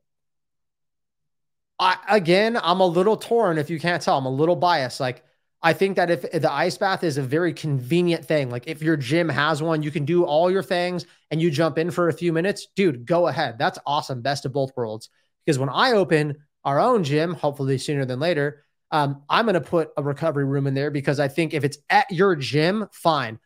I 1.79 1.97
again, 2.09 2.59
I'm 2.61 2.81
a 2.81 2.87
little 2.87 3.17
torn 3.17 3.59
if 3.59 3.71
you 3.71 3.81
can't 3.81 4.03
tell. 4.03 4.19
I'm 4.19 4.27
a 4.27 4.31
little 4.31 4.57
biased. 4.57 5.01
Like 5.01 5.25
I 5.63 5.73
think 5.73 5.97
that 5.97 6.11
if, 6.11 6.31
the 6.31 6.53
ice 6.53 6.77
bath 6.77 7.03
is 7.03 7.17
a 7.17 7.23
very 7.23 7.55
convenient 7.55 8.25
thing, 8.25 8.51
like 8.51 8.65
if 8.67 8.83
your 8.83 8.99
gym 8.99 9.31
has 9.31 9.63
one, 9.63 9.83
you 9.83 9.91
can 9.91 10.05
do 10.05 10.25
all 10.25 10.51
your 10.51 10.63
things 10.63 11.07
and 11.31 11.41
you 11.41 11.51
jump 11.51 11.79
in 11.79 11.91
for 11.91 12.09
a 12.09 12.13
few 12.13 12.35
minutes, 12.35 12.69
dude, 12.77 13.07
go 13.07 13.29
ahead. 13.29 13.59
That's 13.59 13.79
awesome. 13.87 14.21
Best 14.21 14.45
of 14.45 14.53
both 14.53 14.77
worlds. 14.77 15.09
Because 15.45 15.59
when 15.59 15.71
I 15.71 15.93
open 15.93 16.37
our 16.65 16.79
own 16.79 17.03
gym, 17.03 17.33
hopefully 17.33 17.79
sooner 17.79 18.05
than 18.05 18.21
later, 18.21 18.63
um, 18.91 19.23
I'm 19.29 19.47
going 19.47 19.55
to 19.55 19.61
put 19.61 19.91
a 19.97 20.03
recovery 20.03 20.45
room 20.45 20.67
in 20.67 20.75
there 20.75 20.91
because 20.91 21.19
I 21.19 21.29
think 21.29 21.55
if 21.55 21.65
it's 21.65 21.79
at 21.89 22.11
your 22.11 22.37
gym, 22.37 22.87
fine. 22.93 23.39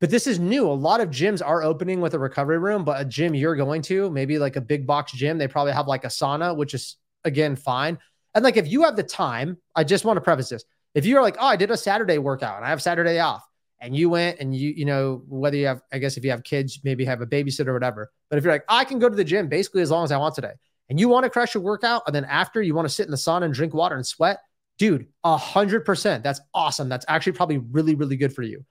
But 0.00 0.10
this 0.10 0.26
is 0.26 0.38
new. 0.38 0.70
A 0.70 0.72
lot 0.72 1.00
of 1.00 1.10
gyms 1.10 1.44
are 1.44 1.62
opening 1.64 2.00
with 2.00 2.14
a 2.14 2.18
recovery 2.18 2.58
room, 2.58 2.84
but 2.84 3.00
a 3.00 3.04
gym 3.04 3.34
you're 3.34 3.56
going 3.56 3.82
to, 3.82 4.08
maybe 4.08 4.38
like 4.38 4.54
a 4.54 4.60
big 4.60 4.86
box 4.86 5.10
gym, 5.10 5.36
they 5.36 5.48
probably 5.48 5.72
have 5.72 5.88
like 5.88 6.04
a 6.04 6.08
sauna, 6.08 6.56
which 6.56 6.74
is 6.74 6.96
again 7.26 7.56
fine. 7.56 7.98
And 8.34 8.42
like 8.42 8.56
if 8.56 8.66
you 8.66 8.84
have 8.84 8.96
the 8.96 9.02
time, 9.02 9.58
I 9.74 9.84
just 9.84 10.06
want 10.06 10.16
to 10.16 10.22
preface 10.22 10.48
this. 10.48 10.64
If 10.94 11.04
you're 11.04 11.20
like, 11.20 11.36
oh, 11.38 11.46
I 11.46 11.56
did 11.56 11.70
a 11.70 11.76
Saturday 11.76 12.16
workout 12.16 12.56
and 12.56 12.64
I 12.64 12.70
have 12.70 12.80
Saturday 12.80 13.18
off, 13.18 13.46
and 13.80 13.94
you 13.94 14.08
went 14.08 14.40
and 14.40 14.56
you, 14.56 14.70
you 14.70 14.86
know, 14.86 15.22
whether 15.28 15.56
you 15.58 15.66
have, 15.66 15.82
I 15.92 15.98
guess 15.98 16.16
if 16.16 16.24
you 16.24 16.30
have 16.30 16.42
kids, 16.42 16.80
maybe 16.82 17.04
have 17.04 17.20
a 17.20 17.26
babysitter 17.26 17.68
or 17.68 17.74
whatever. 17.74 18.10
But 18.30 18.38
if 18.38 18.44
you're 18.44 18.52
like, 18.54 18.64
I 18.68 18.84
can 18.84 18.98
go 18.98 19.08
to 19.10 19.14
the 19.14 19.24
gym 19.24 19.48
basically 19.48 19.82
as 19.82 19.90
long 19.90 20.04
as 20.04 20.12
I 20.12 20.16
want 20.16 20.34
today, 20.34 20.52
and 20.88 20.98
you 20.98 21.08
want 21.08 21.24
to 21.24 21.30
crush 21.30 21.54
your 21.54 21.62
workout, 21.62 22.02
and 22.06 22.14
then 22.14 22.24
after 22.24 22.62
you 22.62 22.74
want 22.74 22.88
to 22.88 22.94
sit 22.94 23.04
in 23.04 23.10
the 23.10 23.18
sun 23.18 23.42
and 23.42 23.52
drink 23.52 23.74
water 23.74 23.96
and 23.96 24.06
sweat, 24.06 24.38
dude, 24.78 25.06
a 25.24 25.36
hundred 25.36 25.84
percent. 25.84 26.22
That's 26.22 26.40
awesome. 26.54 26.88
That's 26.88 27.04
actually 27.08 27.32
probably 27.32 27.58
really, 27.58 27.94
really 27.94 28.16
good 28.16 28.34
for 28.34 28.42
you. 28.42 28.64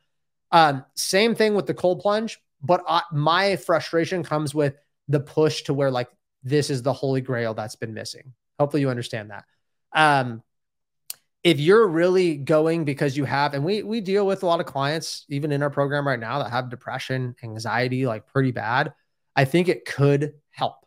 Um, 0.52 0.86
same 0.96 1.36
thing 1.36 1.54
with 1.54 1.68
the 1.68 1.74
cold 1.74 2.00
plunge, 2.00 2.40
but 2.62 2.84
I, 2.88 3.02
my 3.12 3.56
frustration 3.58 4.24
comes 4.24 4.56
with 4.56 4.76
the 5.08 5.20
push 5.20 5.64
to 5.64 5.74
where 5.74 5.92
like 5.92 6.10
this 6.44 6.70
is 6.70 6.82
the 6.82 6.94
holy 6.94 7.22
grail 7.22 7.54
that's 7.54 7.76
been 7.76 7.94
missing. 7.94 8.34
Hopefully 8.60 8.82
you 8.82 8.90
understand 8.90 9.32
that. 9.32 9.46
Um, 9.94 10.44
if 11.44 11.60
you're 11.60 11.88
really 11.88 12.38
going 12.38 12.86
because 12.86 13.16
you 13.16 13.24
have, 13.26 13.54
and 13.54 13.64
we 13.64 13.84
we 13.84 14.02
deal 14.02 14.26
with 14.26 14.42
a 14.42 14.46
lot 14.48 14.60
of 14.60 14.66
clients 14.66 15.26
even 15.30 15.52
in 15.52 15.62
our 15.62 15.70
program 15.70 16.08
right 16.08 16.20
now 16.20 16.40
that 16.40 16.50
have 16.50 16.70
depression, 16.72 17.36
anxiety, 17.44 18.08
like 18.08 18.26
pretty 18.26 18.52
bad. 18.52 18.94
I 19.36 19.46
think 19.46 19.68
it 19.68 19.86
could 19.86 20.34
help. 20.50 20.78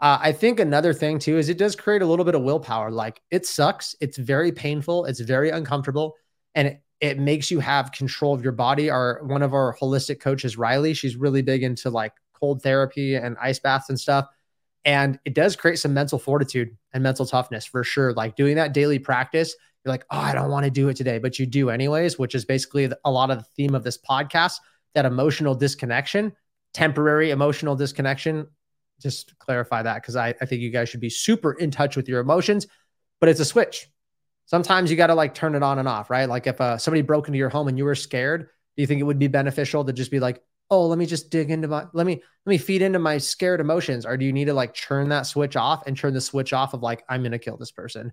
Uh, 0.00 0.18
I 0.20 0.32
think 0.32 0.60
another 0.60 0.94
thing 0.94 1.18
too 1.18 1.36
is 1.38 1.48
it 1.48 1.58
does 1.58 1.76
create 1.76 2.02
a 2.02 2.06
little 2.06 2.24
bit 2.24 2.34
of 2.34 2.42
willpower. 2.42 2.90
Like 2.90 3.20
it 3.30 3.46
sucks. 3.46 3.94
It's 4.00 4.16
very 4.16 4.52
painful. 4.52 5.04
It's 5.06 5.20
very 5.20 5.50
uncomfortable. 5.50 6.14
And 6.54 6.68
it, 6.68 6.82
it 7.00 7.18
makes 7.18 7.50
you 7.50 7.60
have 7.60 7.92
control 7.92 8.34
of 8.34 8.42
your 8.42 8.52
body. 8.52 8.88
Our 8.88 9.22
one 9.24 9.42
of 9.42 9.52
our 9.52 9.76
holistic 9.76 10.20
coaches, 10.20 10.56
Riley, 10.56 10.94
she's 10.94 11.16
really 11.16 11.42
big 11.42 11.62
into 11.62 11.90
like 11.90 12.12
cold 12.32 12.62
therapy 12.62 13.16
and 13.16 13.36
ice 13.40 13.58
baths 13.58 13.90
and 13.90 14.00
stuff. 14.00 14.28
And 14.86 15.18
it 15.24 15.34
does 15.34 15.56
create 15.56 15.78
some 15.78 15.92
mental 15.92 16.18
fortitude 16.18 16.76
and 16.94 17.02
mental 17.02 17.26
toughness 17.26 17.66
for 17.66 17.84
sure. 17.84 18.12
Like 18.14 18.36
doing 18.36 18.54
that 18.54 18.72
daily 18.72 18.98
practice, 18.98 19.54
you're 19.84 19.92
like, 19.92 20.06
oh, 20.10 20.18
I 20.18 20.32
don't 20.32 20.50
want 20.50 20.64
to 20.64 20.70
do 20.70 20.88
it 20.88 20.96
today, 20.96 21.18
but 21.18 21.38
you 21.38 21.44
do 21.44 21.68
anyways, 21.70 22.18
which 22.18 22.34
is 22.34 22.44
basically 22.44 22.90
a 23.04 23.10
lot 23.10 23.30
of 23.30 23.38
the 23.38 23.44
theme 23.56 23.74
of 23.74 23.84
this 23.84 23.98
podcast 23.98 24.54
that 24.94 25.04
emotional 25.04 25.54
disconnection, 25.54 26.32
temporary 26.72 27.30
emotional 27.30 27.76
disconnection 27.76 28.46
just 29.00 29.38
clarify 29.38 29.82
that 29.82 29.96
because 29.96 30.16
I, 30.16 30.28
I 30.40 30.46
think 30.46 30.62
you 30.62 30.70
guys 30.70 30.88
should 30.88 31.00
be 31.00 31.10
super 31.10 31.52
in 31.52 31.70
touch 31.70 31.96
with 31.96 32.08
your 32.08 32.20
emotions, 32.20 32.66
but 33.20 33.28
it's 33.28 33.40
a 33.40 33.44
switch. 33.44 33.88
Sometimes 34.46 34.90
you 34.90 34.96
got 34.96 35.08
to 35.08 35.14
like 35.14 35.34
turn 35.34 35.54
it 35.54 35.62
on 35.62 35.78
and 35.78 35.88
off, 35.88 36.08
right? 36.08 36.28
Like 36.28 36.46
if 36.46 36.60
uh, 36.60 36.78
somebody 36.78 37.02
broke 37.02 37.26
into 37.28 37.38
your 37.38 37.48
home 37.48 37.68
and 37.68 37.76
you 37.76 37.84
were 37.84 37.94
scared, 37.94 38.42
do 38.76 38.82
you 38.82 38.86
think 38.86 39.00
it 39.00 39.04
would 39.04 39.18
be 39.18 39.28
beneficial 39.28 39.84
to 39.84 39.92
just 39.92 40.10
be 40.10 40.20
like, 40.20 40.42
oh, 40.70 40.86
let 40.86 40.98
me 40.98 41.06
just 41.06 41.30
dig 41.30 41.50
into 41.50 41.68
my, 41.68 41.86
let 41.92 42.06
me, 42.06 42.22
let 42.44 42.50
me 42.50 42.58
feed 42.58 42.82
into 42.82 42.98
my 42.98 43.18
scared 43.18 43.60
emotions? 43.60 44.04
Or 44.04 44.16
do 44.16 44.24
you 44.24 44.32
need 44.32 44.46
to 44.46 44.54
like 44.54 44.74
turn 44.74 45.08
that 45.10 45.22
switch 45.22 45.56
off 45.56 45.86
and 45.86 45.96
turn 45.96 46.14
the 46.14 46.20
switch 46.20 46.52
off 46.52 46.74
of 46.74 46.82
like, 46.82 47.04
I'm 47.08 47.22
to 47.32 47.38
kill 47.38 47.56
this 47.56 47.72
person? 47.72 48.12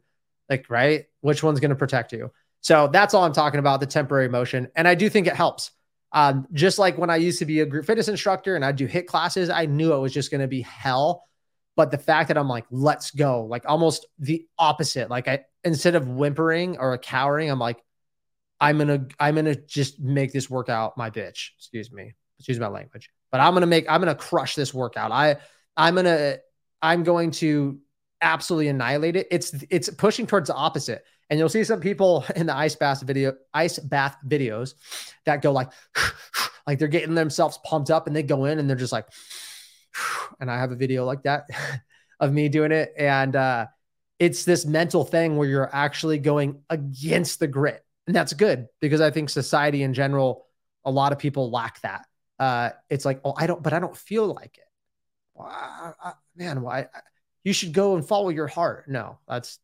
Like, 0.50 0.70
right? 0.70 1.06
Which 1.22 1.44
one's 1.44 1.60
to 1.72 1.76
protect 1.76 2.14
you? 2.14 2.32
So 2.62 2.88
that's 2.88 3.14
all 3.14 3.24
I'm 3.24 3.34
talking 3.34 3.60
about 3.60 3.80
the 3.80 3.86
temporary 3.86 4.26
emotion. 4.26 4.70
And 4.76 4.88
I 4.88 4.96
do 4.96 5.10
think 5.10 5.28
it 5.28 5.36
helps. 5.36 5.72
Um, 6.14 6.48
just 6.54 6.78
like 6.78 6.98
when 6.98 7.10
I 7.10 7.16
used 7.16 7.40
to 7.40 7.46
be 7.46 7.60
a 7.62 7.66
group 7.66 7.86
fitness 7.86 8.08
instructor 8.08 8.56
and 8.56 8.64
I'd 8.64 8.76
do 8.76 8.88
HIIT 8.88 9.08
classes, 9.08 9.50
I 9.50 9.66
knew 9.66 9.94
it 9.94 10.00
was 10.00 10.14
just 10.14 10.32
to 10.42 10.48
be 10.48 10.62
hell. 10.62 11.24
But 11.76 11.90
the 11.90 11.98
fact 11.98 12.28
that 12.28 12.38
I'm 12.38 12.48
like, 12.48 12.66
let's 12.70 13.12
go, 13.12 13.46
like 13.46 13.64
almost 13.68 14.06
the 14.20 14.46
opposite. 14.60 15.10
Like 15.10 15.28
I 15.28 15.46
instead 15.64 15.96
of 15.96 16.08
whimpering 16.08 16.78
or 16.78 16.98
cowering, 17.00 17.50
I'm 17.50 17.60
like, 17.60 17.84
I'm 18.60 18.78
gonna, 18.78 19.08
I'm 19.20 19.36
gonna 19.36 19.56
just 19.56 20.00
make 20.00 20.32
this 20.32 20.50
workout 20.50 20.98
my 20.98 21.10
bitch. 21.10 21.50
Excuse 21.58 21.92
me, 21.92 22.14
excuse 22.40 22.60
my 22.60 22.68
language. 22.68 23.10
But 23.32 23.42
I'm 23.42 23.54
gonna 23.54 23.68
make, 23.68 23.86
I'm 23.90 24.02
gonna 24.02 24.16
crush 24.16 24.56
this 24.56 24.74
workout. 24.74 25.12
I, 25.12 25.38
I'm 25.76 25.96
gonna, 25.96 26.38
I'm 26.82 27.04
going 27.04 27.32
to 27.32 27.80
absolutely 28.22 28.70
annihilate 28.70 29.16
it. 29.16 29.28
It's 29.30 29.54
it's 29.70 29.90
pushing 29.90 30.26
towards 30.26 30.48
the 30.48 30.56
opposite. 30.56 31.04
And 31.30 31.40
you'll 31.40 31.50
see 31.50 31.64
some 31.64 31.80
people 31.80 32.26
in 32.36 32.46
the 32.48 32.56
ice 32.56 32.76
bath 32.76 33.02
video, 33.02 33.34
ice 33.54 33.80
bath 33.80 34.18
videos 34.26 34.74
that 35.26 35.42
go 35.42 35.52
like, 35.52 35.70
like 36.68 36.80
they're 36.80 36.88
getting 36.88 37.16
themselves 37.16 37.60
pumped 37.64 37.92
up 37.92 38.08
and 38.08 38.16
they 38.16 38.24
go 38.24 38.46
in 38.46 38.60
and 38.60 38.70
they're 38.70 38.78
just 38.78 38.94
like, 38.94 39.08
and 40.40 40.50
I 40.50 40.58
have 40.58 40.72
a 40.72 40.76
video 40.76 41.06
like 41.06 41.24
that 41.24 41.46
of 42.20 42.32
me 42.32 42.50
doing 42.50 42.72
it. 42.72 42.94
And 42.98 43.36
uh, 43.36 43.68
it's 44.20 44.46
this 44.46 44.66
mental 44.66 45.04
thing 45.04 45.38
where 45.38 45.48
you're 45.48 45.70
actually 45.74 46.20
going 46.20 46.62
against 46.70 47.40
the 47.40 47.48
grit. 47.48 47.84
And 48.08 48.16
that's 48.16 48.34
good 48.34 48.68
because 48.82 49.02
I 49.02 49.12
think 49.12 49.30
society 49.30 49.82
in 49.82 49.94
general, 49.94 50.46
a 50.86 50.92
lot 50.92 51.14
of 51.14 51.20
people 51.20 51.52
lack 51.52 51.82
that. 51.82 52.06
Uh, 52.40 52.72
it's 52.90 53.06
like, 53.06 53.22
oh, 53.24 53.34
I 53.38 53.48
don't, 53.48 53.62
but 53.62 53.74
I 53.74 53.80
don't 53.80 53.96
feel 53.96 54.26
like 54.26 54.58
it. 54.58 54.68
Well, 55.34 55.48
I, 55.48 55.94
I, 56.04 56.14
man, 56.36 56.62
why? 56.62 56.88
Well, 56.94 57.02
you 57.44 57.54
should 57.54 57.74
go 57.74 57.96
and 57.96 58.06
follow 58.06 58.30
your 58.30 58.48
heart. 58.48 58.88
No, 58.88 59.18
that's 59.28 59.60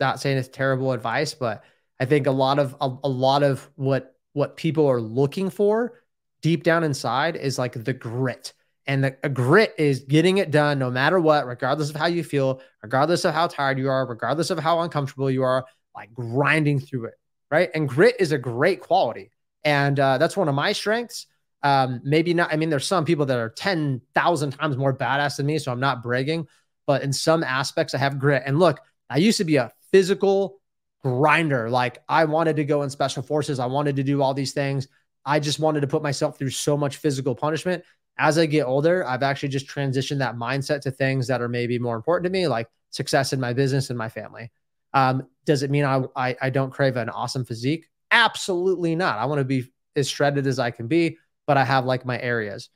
not 0.00 0.20
saying 0.20 0.38
it's 0.38 0.48
terrible 0.48 0.92
advice, 0.92 1.34
but 1.34 1.64
I 2.00 2.04
think 2.04 2.26
a 2.26 2.32
lot 2.32 2.58
of 2.58 2.74
a, 2.80 2.90
a 3.04 3.08
lot 3.08 3.42
of 3.42 3.68
what 3.76 4.16
what 4.32 4.56
people 4.56 4.86
are 4.88 5.00
looking 5.00 5.50
for 5.50 6.00
deep 6.40 6.64
down 6.64 6.84
inside 6.84 7.36
is 7.36 7.58
like 7.58 7.84
the 7.84 7.92
grit. 7.92 8.52
And 8.86 9.04
the 9.04 9.10
grit 9.28 9.74
is 9.78 10.00
getting 10.00 10.38
it 10.38 10.50
done 10.50 10.80
no 10.80 10.90
matter 10.90 11.20
what, 11.20 11.46
regardless 11.46 11.90
of 11.90 11.96
how 11.96 12.06
you 12.06 12.24
feel, 12.24 12.60
regardless 12.82 13.24
of 13.24 13.32
how 13.32 13.46
tired 13.46 13.78
you 13.78 13.88
are, 13.88 14.04
regardless 14.04 14.50
of 14.50 14.58
how 14.58 14.80
uncomfortable 14.80 15.30
you 15.30 15.44
are, 15.44 15.64
like 15.94 16.12
grinding 16.12 16.80
through 16.80 17.06
it. 17.06 17.14
Right. 17.48 17.70
And 17.74 17.88
grit 17.88 18.16
is 18.18 18.32
a 18.32 18.38
great 18.38 18.80
quality. 18.80 19.30
And 19.62 20.00
uh, 20.00 20.18
that's 20.18 20.36
one 20.36 20.48
of 20.48 20.54
my 20.56 20.72
strengths. 20.72 21.26
Um, 21.62 22.00
maybe 22.04 22.34
not. 22.34 22.52
I 22.52 22.56
mean, 22.56 22.70
there's 22.70 22.86
some 22.86 23.04
people 23.04 23.26
that 23.26 23.38
are 23.38 23.50
10,000 23.50 24.50
times 24.52 24.76
more 24.76 24.96
badass 24.96 25.36
than 25.36 25.46
me. 25.46 25.58
So 25.58 25.70
I'm 25.70 25.80
not 25.80 26.02
bragging, 26.02 26.48
but 26.86 27.02
in 27.02 27.12
some 27.12 27.44
aspects, 27.44 27.94
I 27.94 27.98
have 27.98 28.18
grit. 28.18 28.42
And 28.44 28.58
look, 28.58 28.80
I 29.08 29.18
used 29.18 29.38
to 29.38 29.44
be 29.44 29.56
a 29.56 29.70
physical 29.92 30.60
grinder. 31.02 31.68
Like 31.70 32.02
I 32.08 32.24
wanted 32.24 32.56
to 32.56 32.64
go 32.64 32.82
in 32.82 32.90
special 32.90 33.22
forces, 33.22 33.58
I 33.58 33.66
wanted 33.66 33.96
to 33.96 34.02
do 34.02 34.22
all 34.22 34.34
these 34.34 34.52
things. 34.52 34.88
I 35.24 35.38
just 35.38 35.60
wanted 35.60 35.80
to 35.80 35.86
put 35.86 36.02
myself 36.02 36.38
through 36.38 36.50
so 36.50 36.76
much 36.76 36.96
physical 36.96 37.34
punishment. 37.34 37.84
As 38.18 38.38
I 38.38 38.46
get 38.46 38.64
older, 38.64 39.06
I've 39.06 39.22
actually 39.22 39.50
just 39.50 39.68
transitioned 39.68 40.18
that 40.18 40.36
mindset 40.36 40.80
to 40.82 40.90
things 40.90 41.28
that 41.28 41.40
are 41.40 41.48
maybe 41.48 41.78
more 41.78 41.96
important 41.96 42.24
to 42.24 42.30
me, 42.30 42.48
like 42.48 42.68
success 42.90 43.32
in 43.32 43.40
my 43.40 43.52
business 43.52 43.88
and 43.88 43.98
my 43.98 44.08
family. 44.08 44.50
Um, 44.92 45.26
does 45.46 45.62
it 45.62 45.70
mean 45.70 45.84
I, 45.84 46.02
I, 46.14 46.36
I 46.42 46.50
don't 46.50 46.70
crave 46.70 46.96
an 46.96 47.08
awesome 47.08 47.44
physique? 47.44 47.88
Absolutely 48.10 48.94
not. 48.94 49.18
I 49.18 49.26
want 49.26 49.38
to 49.38 49.44
be 49.44 49.72
as 49.96 50.08
shredded 50.08 50.46
as 50.46 50.58
I 50.58 50.70
can 50.70 50.88
be, 50.88 51.18
but 51.46 51.56
I 51.56 51.64
have 51.64 51.84
like 51.84 52.04
my 52.04 52.20
areas. 52.20 52.68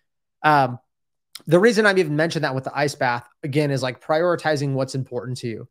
Um, 0.42 0.78
the 1.46 1.58
reason 1.58 1.86
I've 1.86 1.98
even 1.98 2.16
mentioned 2.16 2.44
that 2.44 2.54
with 2.54 2.64
the 2.64 2.76
ice 2.76 2.94
bath 2.94 3.28
again 3.42 3.70
is 3.70 3.82
like 3.82 4.00
prioritizing 4.00 4.72
what's 4.72 4.94
important 4.94 5.38
to 5.38 5.48
you. 5.48 5.68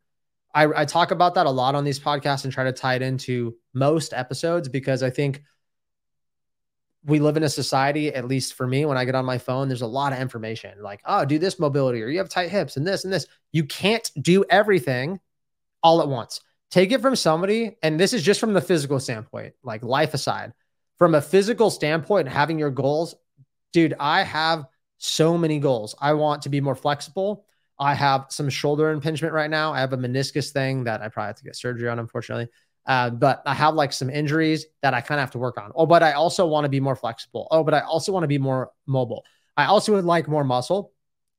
I, 0.54 0.82
I 0.82 0.84
talk 0.84 1.10
about 1.10 1.34
that 1.34 1.46
a 1.46 1.50
lot 1.50 1.74
on 1.74 1.84
these 1.84 2.00
podcasts 2.00 2.44
and 2.44 2.52
try 2.52 2.64
to 2.64 2.72
tie 2.72 2.94
it 2.94 3.02
into 3.02 3.56
most 3.74 4.14
episodes 4.14 4.68
because 4.68 5.02
I 5.02 5.10
think 5.10 5.42
we 7.04 7.20
live 7.20 7.36
in 7.36 7.42
a 7.42 7.48
society, 7.48 8.12
at 8.12 8.26
least 8.26 8.54
for 8.54 8.66
me, 8.66 8.84
when 8.84 8.96
I 8.98 9.04
get 9.04 9.14
on 9.14 9.24
my 9.24 9.38
phone, 9.38 9.68
there's 9.68 9.82
a 9.82 9.86
lot 9.86 10.12
of 10.12 10.18
information 10.18 10.82
like, 10.82 11.00
oh, 11.04 11.24
do 11.24 11.38
this 11.38 11.58
mobility 11.58 12.02
or 12.02 12.08
you 12.08 12.18
have 12.18 12.28
tight 12.28 12.50
hips 12.50 12.76
and 12.76 12.86
this 12.86 13.04
and 13.04 13.12
this. 13.12 13.26
You 13.52 13.64
can't 13.64 14.10
do 14.20 14.44
everything 14.50 15.20
all 15.82 16.00
at 16.00 16.08
once. 16.08 16.40
Take 16.70 16.90
it 16.90 17.00
from 17.00 17.14
somebody, 17.14 17.76
and 17.82 17.98
this 17.98 18.12
is 18.12 18.24
just 18.24 18.40
from 18.40 18.52
the 18.52 18.60
physical 18.60 18.98
standpoint, 18.98 19.54
like 19.62 19.84
life 19.84 20.14
aside. 20.14 20.52
From 20.98 21.14
a 21.14 21.20
physical 21.20 21.70
standpoint, 21.70 22.28
having 22.28 22.58
your 22.58 22.70
goals, 22.70 23.14
dude, 23.72 23.94
I 24.00 24.22
have 24.22 24.66
so 24.98 25.36
many 25.36 25.58
goals. 25.58 25.94
I 26.00 26.14
want 26.14 26.42
to 26.42 26.48
be 26.48 26.60
more 26.60 26.74
flexible. 26.74 27.44
I 27.78 27.94
have 27.94 28.26
some 28.30 28.48
shoulder 28.48 28.90
impingement 28.90 29.34
right 29.34 29.50
now. 29.50 29.72
I 29.72 29.80
have 29.80 29.92
a 29.92 29.98
meniscus 29.98 30.50
thing 30.50 30.84
that 30.84 31.02
I 31.02 31.08
probably 31.08 31.28
have 31.28 31.36
to 31.36 31.44
get 31.44 31.56
surgery 31.56 31.88
on, 31.88 31.98
unfortunately. 31.98 32.48
Uh, 32.86 33.10
but 33.10 33.42
I 33.44 33.52
have 33.52 33.74
like 33.74 33.92
some 33.92 34.08
injuries 34.08 34.64
that 34.82 34.94
I 34.94 35.00
kind 35.00 35.18
of 35.18 35.22
have 35.22 35.32
to 35.32 35.38
work 35.38 35.58
on. 35.58 35.72
Oh, 35.74 35.86
but 35.86 36.02
I 36.02 36.12
also 36.12 36.46
want 36.46 36.64
to 36.64 36.68
be 36.68 36.80
more 36.80 36.96
flexible. 36.96 37.48
Oh, 37.50 37.64
but 37.64 37.74
I 37.74 37.80
also 37.80 38.12
want 38.12 38.24
to 38.24 38.28
be 38.28 38.38
more 38.38 38.70
mobile. 38.86 39.24
I 39.56 39.66
also 39.66 39.94
would 39.94 40.04
like 40.04 40.28
more 40.28 40.44
muscle. 40.44 40.92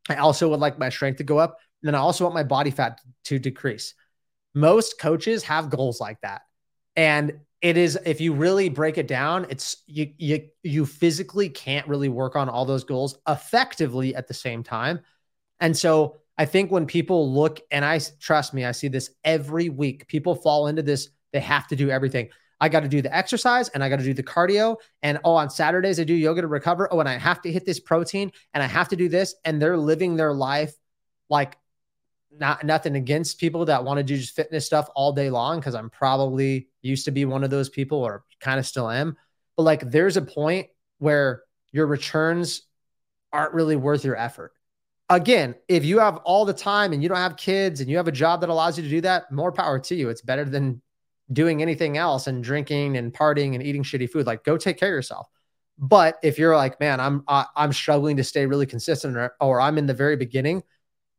I 0.10 0.15
also 0.15 0.50
would 0.50 0.60
like 0.60 0.78
my 0.78 0.89
strength 0.89 1.17
to 1.17 1.24
go 1.24 1.38
up. 1.38 1.58
And 1.82 1.88
then 1.88 1.96
I 1.96 2.00
also 2.00 2.26
want 2.26 2.36
my 2.36 2.43
body 2.43 2.72
fat 2.72 3.00
to 3.26 3.39
decrease. 3.39 3.93
Most 4.54 5.00
coaches 5.00 5.43
have 5.43 5.70
goals 5.70 6.00
like 6.02 6.20
that. 6.22 6.41
And 6.96 7.39
it 7.62 7.78
is 7.78 7.98
if 8.06 8.22
you 8.22 8.34
really 8.34 8.70
break 8.70 8.98
it 8.98 9.08
down, 9.08 9.48
it's 9.50 9.78
you 9.88 10.12
you 10.17 10.48
you 10.63 10.86
physically 10.86 11.50
can't 11.50 11.88
really 11.88 12.10
work 12.10 12.36
on 12.36 12.50
all 12.50 12.65
those 12.65 12.84
goals 12.84 13.17
effectively 13.28 14.15
at 14.15 14.28
the 14.28 14.34
same 14.34 14.63
time. 14.63 15.00
And 15.60 15.76
so 15.76 16.17
I 16.38 16.46
think 16.46 16.72
when 16.72 16.86
people 16.86 17.34
look 17.34 17.62
and 17.72 17.84
I 17.84 18.00
trust 18.20 18.54
me, 18.54 18.63
I 18.63 18.72
see 18.72 18.89
this 18.89 19.10
every 19.24 19.70
week. 19.70 20.08
People 20.08 20.36
fall 20.36 20.67
into 20.67 20.84
this 20.84 21.10
they 21.34 21.39
have 21.39 21.67
to 21.67 21.76
do 21.76 21.89
everything. 21.89 22.30
I 22.60 22.70
got 22.70 22.80
to 22.82 22.88
do 22.88 23.02
the 23.02 23.15
exercise 23.15 23.70
and 23.70 23.84
I 23.84 23.89
got 23.89 23.98
to 24.00 24.04
do 24.04 24.13
the 24.13 24.24
cardio. 24.24 24.78
And 25.04 25.20
oh, 25.24 25.36
on 25.36 25.50
Saturdays, 25.50 26.00
I 26.00 26.04
do 26.04 26.13
yoga 26.13 26.41
to 26.41 26.48
recover. 26.48 26.91
Oh, 26.91 27.00
and 27.00 27.08
I 27.08 27.17
have 27.17 27.41
to 27.43 27.52
hit 27.52 27.65
this 27.65 27.80
protein 27.80 28.32
and 28.54 28.63
I 28.63 28.67
have 28.67 28.89
to 28.89 28.96
do 28.96 29.10
this. 29.10 29.36
And 29.46 29.62
they're 29.62 29.78
living 29.78 30.15
their 30.15 30.34
life 30.34 30.74
like 31.30 31.58
not 32.39 32.63
nothing 32.63 32.95
against 32.95 33.39
people 33.39 33.65
that 33.65 33.84
want 33.84 33.97
to 33.97 34.04
do 34.04 34.17
just 34.17 34.36
fitness 34.36 34.65
stuff 34.65 34.89
all 34.95 35.12
day 35.12 35.30
long 35.30 35.60
because 35.60 35.76
I'm 35.76 35.89
probably 35.89 36.67
used 36.82 37.06
to 37.06 37.12
be 37.12 37.26
one 37.26 37.43
of 37.43 37.50
those 37.50 37.69
people 37.69 38.00
or 38.00 38.23
kind 38.39 38.60
of 38.60 38.65
still 38.65 38.89
am. 38.89 39.17
But 39.56 39.63
like 39.63 39.89
there's 39.89 40.17
a 40.17 40.21
point 40.21 40.67
where 41.00 41.43
your 41.71 41.88
returns 41.88 42.63
aren't 43.34 43.54
really 43.54 43.76
worth 43.76 44.04
your 44.04 44.15
effort. 44.15 44.54
Again, 45.10 45.56
if 45.67 45.86
you 45.86 46.00
have 46.00 46.17
all 46.17 46.45
the 46.45 46.54
time 46.54 46.93
and 46.93 47.02
you 47.02 47.10
don't 47.10 47.17
have 47.17 47.38
kids 47.38 47.80
and 47.80 47.89
you 47.89 47.97
have 47.97 48.08
a 48.08 48.12
job 48.12 48.41
that 48.41 48.50
allows 48.50 48.78
you 48.78 48.84
to 48.84 48.89
do 48.89 49.02
that, 49.02 49.32
more 49.32 49.52
power 49.52 49.80
to 49.80 49.95
you. 49.95 50.10
It's 50.10 50.21
better 50.21 50.43
than 50.43 50.82
doing 51.32 51.62
anything 51.62 51.97
else 51.97 52.28
and 52.28 52.43
drinking 52.43 52.97
and 52.97 53.13
partying 53.13 53.54
and 53.54 53.63
eating 53.63 53.84
shitty 53.84 54.10
food. 54.10 54.26
Like 54.26 54.43
go 54.43 54.58
take 54.58 54.78
care 54.78 54.89
of 54.89 54.93
yourself. 54.93 55.28
But 55.78 56.17
if 56.23 56.39
you're 56.39 56.56
like, 56.56 56.80
man, 56.80 57.00
I'm 57.00 57.23
I'm 57.28 57.71
struggling 57.71 58.17
to 58.17 58.23
stay 58.23 58.45
really 58.45 58.65
consistent 58.65 59.15
or, 59.15 59.36
or 59.39 59.62
I'm 59.62 59.78
in 59.78 59.86
the 59.86 59.93
very 59.93 60.15
beginning, 60.15 60.63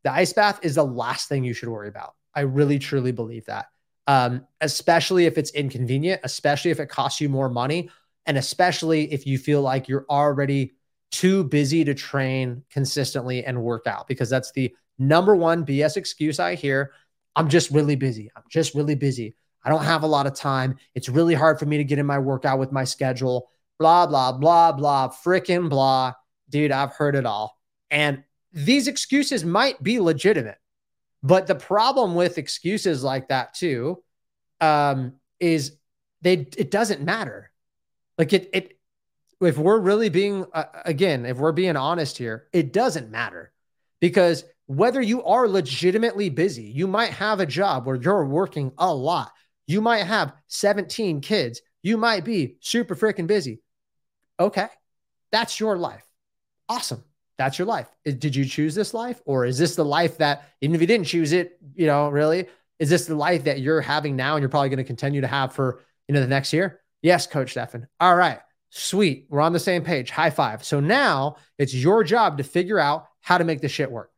the 0.04 0.12
ice 0.12 0.32
bath 0.32 0.60
is 0.62 0.76
the 0.76 0.84
last 0.84 1.28
thing 1.28 1.44
you 1.44 1.54
should 1.54 1.68
worry 1.68 1.88
about. 1.88 2.14
I 2.34 2.40
really 2.40 2.78
truly 2.78 3.12
believe 3.12 3.46
that. 3.46 3.66
Um, 4.06 4.46
especially 4.60 5.26
if 5.26 5.36
it's 5.36 5.50
inconvenient, 5.50 6.22
especially 6.24 6.70
if 6.70 6.80
it 6.80 6.88
costs 6.88 7.20
you 7.20 7.28
more 7.28 7.50
money, 7.50 7.90
and 8.26 8.38
especially 8.38 9.12
if 9.12 9.26
you 9.26 9.38
feel 9.38 9.60
like 9.60 9.88
you're 9.88 10.06
already 10.08 10.74
too 11.10 11.44
busy 11.44 11.84
to 11.84 11.94
train 11.94 12.62
consistently 12.70 13.44
and 13.44 13.62
work 13.62 13.86
out, 13.86 14.06
because 14.06 14.30
that's 14.30 14.52
the 14.52 14.74
number 14.98 15.36
one 15.36 15.64
BS 15.64 15.96
excuse 15.96 16.40
I 16.40 16.54
hear. 16.54 16.92
I'm 17.36 17.48
just 17.48 17.70
really 17.70 17.96
busy. 17.96 18.30
I'm 18.34 18.44
just 18.48 18.74
really 18.74 18.94
busy. 18.94 19.34
I 19.64 19.70
don't 19.70 19.84
have 19.84 20.02
a 20.02 20.06
lot 20.06 20.26
of 20.26 20.34
time. 20.34 20.76
It's 20.94 21.08
really 21.08 21.34
hard 21.34 21.58
for 21.58 21.66
me 21.66 21.76
to 21.78 21.84
get 21.84 21.98
in 21.98 22.06
my 22.06 22.18
workout 22.18 22.58
with 22.58 22.72
my 22.72 22.84
schedule. 22.84 23.50
Blah, 23.78 24.06
blah, 24.06 24.32
blah, 24.32 24.72
blah, 24.72 25.08
freaking 25.08 25.68
blah. 25.68 26.14
Dude, 26.48 26.72
I've 26.72 26.92
heard 26.92 27.14
it 27.14 27.26
all. 27.26 27.58
And 27.90 28.24
these 28.52 28.88
excuses 28.88 29.44
might 29.44 29.82
be 29.82 30.00
legitimate. 30.00 30.58
But 31.22 31.46
the 31.46 31.54
problem 31.54 32.14
with 32.14 32.38
excuses 32.38 33.02
like 33.02 33.28
that 33.28 33.54
too 33.54 34.02
um, 34.60 35.14
is 35.40 35.76
they 36.22 36.34
it 36.56 36.70
doesn't 36.70 37.02
matter. 37.02 37.50
Like 38.16 38.32
it 38.32 38.50
it 38.52 38.78
if 39.40 39.58
we're 39.58 39.80
really 39.80 40.08
being 40.08 40.46
uh, 40.52 40.64
again, 40.84 41.26
if 41.26 41.36
we're 41.38 41.52
being 41.52 41.76
honest 41.76 42.18
here, 42.18 42.46
it 42.52 42.72
doesn't 42.72 43.10
matter 43.10 43.52
because 44.00 44.44
whether 44.66 45.00
you 45.00 45.24
are 45.24 45.48
legitimately 45.48 46.28
busy, 46.28 46.64
you 46.64 46.86
might 46.86 47.10
have 47.10 47.40
a 47.40 47.46
job 47.46 47.86
where 47.86 47.96
you're 47.96 48.26
working 48.26 48.72
a 48.78 48.92
lot. 48.92 49.32
You 49.66 49.80
might 49.80 50.04
have 50.04 50.34
17 50.48 51.20
kids. 51.20 51.60
You 51.82 51.96
might 51.96 52.24
be 52.24 52.56
super 52.60 52.94
freaking 52.94 53.26
busy. 53.26 53.60
Okay. 54.38 54.68
That's 55.30 55.58
your 55.58 55.76
life. 55.76 56.04
Awesome 56.68 57.02
that's 57.38 57.58
your 57.58 57.66
life. 57.66 57.86
Did 58.04 58.36
you 58.36 58.44
choose 58.44 58.74
this 58.74 58.92
life? 58.92 59.22
Or 59.24 59.46
is 59.46 59.56
this 59.56 59.76
the 59.76 59.84
life 59.84 60.18
that, 60.18 60.50
even 60.60 60.74
if 60.74 60.80
you 60.80 60.86
didn't 60.86 61.06
choose 61.06 61.32
it, 61.32 61.58
you 61.74 61.86
know, 61.86 62.08
really, 62.08 62.48
is 62.78 62.90
this 62.90 63.06
the 63.06 63.14
life 63.14 63.44
that 63.44 63.60
you're 63.60 63.80
having 63.80 64.16
now 64.16 64.34
and 64.34 64.42
you're 64.42 64.50
probably 64.50 64.68
going 64.68 64.78
to 64.78 64.84
continue 64.84 65.20
to 65.20 65.26
have 65.26 65.52
for, 65.52 65.80
you 66.08 66.14
know, 66.14 66.20
the 66.20 66.26
next 66.26 66.52
year? 66.52 66.80
Yes, 67.00 67.26
Coach 67.26 67.52
Stefan. 67.52 67.86
All 68.00 68.16
right. 68.16 68.40
Sweet. 68.70 69.26
We're 69.30 69.40
on 69.40 69.52
the 69.52 69.58
same 69.58 69.82
page. 69.82 70.10
High 70.10 70.30
five. 70.30 70.64
So 70.64 70.80
now 70.80 71.36
it's 71.58 71.74
your 71.74 72.04
job 72.04 72.38
to 72.38 72.44
figure 72.44 72.78
out 72.78 73.06
how 73.20 73.38
to 73.38 73.44
make 73.44 73.60
this 73.60 73.72
shit 73.72 73.90
work. 73.90 74.10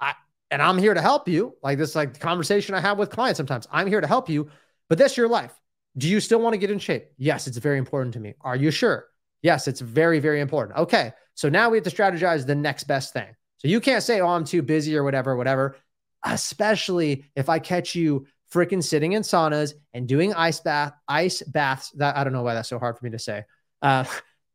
I, 0.00 0.14
and 0.50 0.60
I'm 0.60 0.78
here 0.78 0.94
to 0.94 1.00
help 1.00 1.28
you. 1.28 1.54
Like 1.62 1.78
this, 1.78 1.94
like 1.94 2.12
the 2.12 2.20
conversation 2.20 2.74
I 2.74 2.80
have 2.80 2.98
with 2.98 3.10
clients 3.10 3.38
sometimes. 3.38 3.66
I'm 3.70 3.86
here 3.86 4.00
to 4.00 4.06
help 4.06 4.28
you, 4.28 4.50
but 4.88 4.98
that's 4.98 5.16
your 5.16 5.28
life. 5.28 5.54
Do 5.96 6.08
you 6.08 6.20
still 6.20 6.40
want 6.40 6.54
to 6.54 6.58
get 6.58 6.70
in 6.70 6.78
shape? 6.78 7.10
Yes, 7.16 7.46
it's 7.46 7.56
very 7.56 7.78
important 7.78 8.14
to 8.14 8.20
me. 8.20 8.34
Are 8.42 8.56
you 8.56 8.70
sure? 8.70 9.07
Yes, 9.42 9.68
it's 9.68 9.80
very, 9.80 10.18
very 10.18 10.40
important. 10.40 10.78
Okay. 10.78 11.12
So 11.34 11.48
now 11.48 11.70
we 11.70 11.76
have 11.76 11.84
to 11.84 11.90
strategize 11.90 12.46
the 12.46 12.54
next 12.54 12.84
best 12.84 13.12
thing. 13.12 13.28
So 13.58 13.68
you 13.68 13.80
can't 13.80 14.02
say, 14.02 14.20
oh, 14.20 14.28
I'm 14.28 14.44
too 14.44 14.62
busy 14.62 14.96
or 14.96 15.04
whatever, 15.04 15.36
whatever, 15.36 15.76
especially 16.24 17.24
if 17.36 17.48
I 17.48 17.58
catch 17.58 17.94
you 17.94 18.26
freaking 18.52 18.82
sitting 18.82 19.12
in 19.12 19.22
saunas 19.22 19.74
and 19.92 20.08
doing 20.08 20.34
ice 20.34 20.60
bath, 20.60 20.92
ice 21.06 21.42
baths. 21.42 21.90
That 21.92 22.16
I 22.16 22.24
don't 22.24 22.32
know 22.32 22.42
why 22.42 22.54
that's 22.54 22.68
so 22.68 22.78
hard 22.78 22.98
for 22.98 23.04
me 23.04 23.10
to 23.12 23.18
say. 23.18 23.44
Uh, 23.82 24.04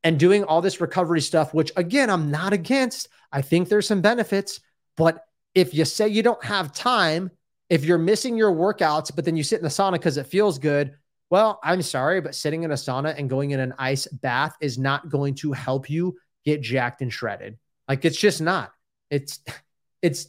and 0.04 0.20
doing 0.20 0.44
all 0.44 0.62
this 0.62 0.82
recovery 0.82 1.22
stuff, 1.22 1.54
which 1.54 1.72
again, 1.78 2.10
I'm 2.10 2.32
not 2.32 2.54
against. 2.54 3.08
I 3.32 3.42
think 3.42 3.70
there's 3.70 3.88
some 3.88 4.02
benefits, 4.02 4.60
but 4.98 5.24
if 5.56 5.74
you 5.74 5.86
say 5.86 6.08
you 6.08 6.24
don't 6.24 6.44
have 6.44 6.74
time, 6.74 7.32
if 7.70 7.86
you're 7.86 7.98
missing 7.98 8.38
your 8.38 8.52
workouts, 8.52 9.16
but 9.16 9.26
then 9.26 9.36
you 9.36 9.44
sit 9.44 9.60
in 9.60 9.64
the 9.64 9.70
sauna 9.70 9.94
because 9.94 10.18
it 10.18 10.28
feels 10.28 10.60
good, 10.60 10.96
well, 11.34 11.60
I'm 11.64 11.82
sorry, 11.82 12.22
but 12.22 12.36
sitting 12.36 12.62
in 12.62 12.70
a 12.70 12.76
sauna 12.76 13.18
and 13.18 13.28
going 13.28 13.50
in 13.50 13.60
an 13.60 13.74
ice 13.80 14.06
bath 14.06 14.56
is 14.62 14.78
not 14.78 15.10
going 15.10 15.34
to 15.38 15.52
help 15.52 15.90
you 15.90 16.16
get 16.46 16.62
jacked 16.62 17.02
and 17.02 17.12
shredded. 17.12 17.58
Like 17.88 18.06
it's 18.06 18.20
just 18.20 18.40
not. 18.40 18.72
It's 19.10 19.40
it's 20.04 20.28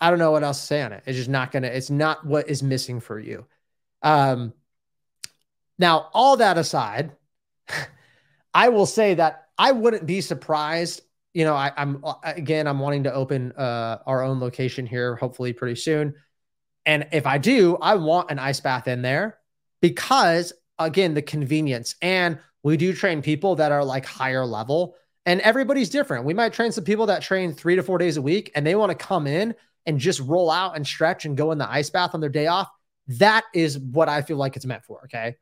I 0.00 0.10
don't 0.10 0.18
know 0.18 0.32
what 0.32 0.42
else 0.42 0.60
to 0.60 0.66
say 0.66 0.82
on 0.82 0.92
it. 0.92 1.04
It's 1.06 1.16
just 1.16 1.30
not 1.30 1.52
gonna, 1.52 1.68
it's 1.68 1.90
not 1.90 2.26
what 2.26 2.50
is 2.50 2.60
missing 2.60 2.98
for 2.98 3.20
you. 3.20 3.46
Um 4.02 4.52
now, 5.78 6.08
all 6.12 6.38
that 6.38 6.58
aside, 6.58 7.12
I 8.52 8.70
will 8.70 8.84
say 8.84 9.14
that 9.14 9.44
I 9.56 9.70
wouldn't 9.70 10.06
be 10.06 10.22
surprised. 10.22 11.02
You 11.34 11.44
know, 11.44 11.54
I, 11.54 11.70
am 11.76 12.02
again, 12.24 12.66
I'm 12.66 12.80
wanting 12.80 13.04
to 13.04 13.14
open 13.14 13.52
uh, 13.52 13.98
our 14.06 14.24
own 14.24 14.40
location 14.40 14.86
here, 14.86 15.14
hopefully 15.14 15.52
pretty 15.52 15.76
soon. 15.76 16.16
And 16.86 17.08
if 17.12 17.26
I 17.26 17.38
do, 17.38 17.76
I 17.76 17.96
want 17.96 18.30
an 18.30 18.38
ice 18.38 18.60
bath 18.60 18.88
in 18.88 19.02
there 19.02 19.38
because, 19.82 20.52
again, 20.78 21.14
the 21.14 21.22
convenience. 21.22 21.96
And 22.00 22.38
we 22.62 22.76
do 22.76 22.94
train 22.94 23.20
people 23.20 23.56
that 23.56 23.72
are 23.72 23.84
like 23.84 24.06
higher 24.06 24.46
level, 24.46 24.96
and 25.26 25.40
everybody's 25.40 25.90
different. 25.90 26.24
We 26.24 26.34
might 26.34 26.52
train 26.52 26.72
some 26.72 26.84
people 26.84 27.06
that 27.06 27.22
train 27.22 27.52
three 27.52 27.76
to 27.76 27.82
four 27.82 27.98
days 27.98 28.16
a 28.16 28.22
week 28.22 28.52
and 28.54 28.64
they 28.64 28.76
want 28.76 28.90
to 28.90 29.06
come 29.06 29.26
in 29.26 29.54
and 29.84 29.98
just 29.98 30.20
roll 30.20 30.50
out 30.50 30.76
and 30.76 30.86
stretch 30.86 31.24
and 31.24 31.36
go 31.36 31.52
in 31.52 31.58
the 31.58 31.70
ice 31.70 31.90
bath 31.90 32.14
on 32.14 32.20
their 32.20 32.30
day 32.30 32.46
off. 32.46 32.68
That 33.08 33.44
is 33.52 33.78
what 33.78 34.08
I 34.08 34.22
feel 34.22 34.36
like 34.36 34.56
it's 34.56 34.66
meant 34.66 34.84
for. 34.84 35.02
Okay. 35.04 35.36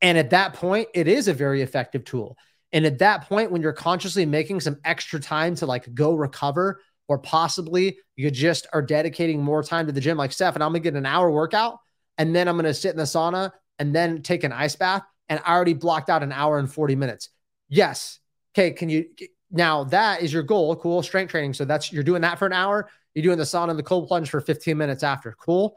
And 0.00 0.18
at 0.18 0.30
that 0.30 0.54
point, 0.54 0.88
it 0.94 1.08
is 1.08 1.28
a 1.28 1.34
very 1.34 1.62
effective 1.62 2.04
tool. 2.04 2.36
And 2.72 2.86
at 2.86 2.98
that 2.98 3.28
point, 3.28 3.50
when 3.50 3.62
you're 3.62 3.72
consciously 3.72 4.26
making 4.26 4.60
some 4.60 4.78
extra 4.84 5.20
time 5.20 5.54
to 5.56 5.66
like 5.66 5.92
go 5.92 6.14
recover, 6.14 6.80
or 7.10 7.18
possibly 7.18 7.98
you 8.14 8.30
just 8.30 8.68
are 8.72 8.80
dedicating 8.80 9.42
more 9.42 9.64
time 9.64 9.84
to 9.84 9.92
the 9.92 10.00
gym, 10.00 10.16
like 10.16 10.30
Steph, 10.30 10.54
and 10.54 10.62
I'm 10.62 10.70
gonna 10.70 10.78
get 10.78 10.94
an 10.94 11.04
hour 11.04 11.28
workout 11.28 11.80
and 12.18 12.32
then 12.36 12.46
I'm 12.46 12.54
gonna 12.54 12.72
sit 12.72 12.92
in 12.92 12.96
the 12.96 13.02
sauna 13.02 13.50
and 13.80 13.92
then 13.92 14.22
take 14.22 14.44
an 14.44 14.52
ice 14.52 14.76
bath 14.76 15.02
and 15.28 15.40
I 15.44 15.56
already 15.56 15.74
blocked 15.74 16.08
out 16.08 16.22
an 16.22 16.30
hour 16.30 16.60
and 16.60 16.72
40 16.72 16.94
minutes. 16.94 17.30
Yes. 17.68 18.20
Okay. 18.54 18.70
Can 18.70 18.88
you 18.88 19.06
now 19.50 19.82
that 19.84 20.22
is 20.22 20.32
your 20.32 20.44
goal? 20.44 20.76
Cool. 20.76 21.02
Strength 21.02 21.32
training. 21.32 21.54
So 21.54 21.64
that's 21.64 21.92
you're 21.92 22.04
doing 22.04 22.22
that 22.22 22.38
for 22.38 22.46
an 22.46 22.52
hour. 22.52 22.88
You're 23.12 23.24
doing 23.24 23.38
the 23.38 23.44
sauna 23.44 23.70
and 23.70 23.78
the 23.78 23.82
cold 23.82 24.06
plunge 24.06 24.30
for 24.30 24.40
15 24.40 24.78
minutes 24.78 25.02
after. 25.02 25.34
Cool. 25.40 25.76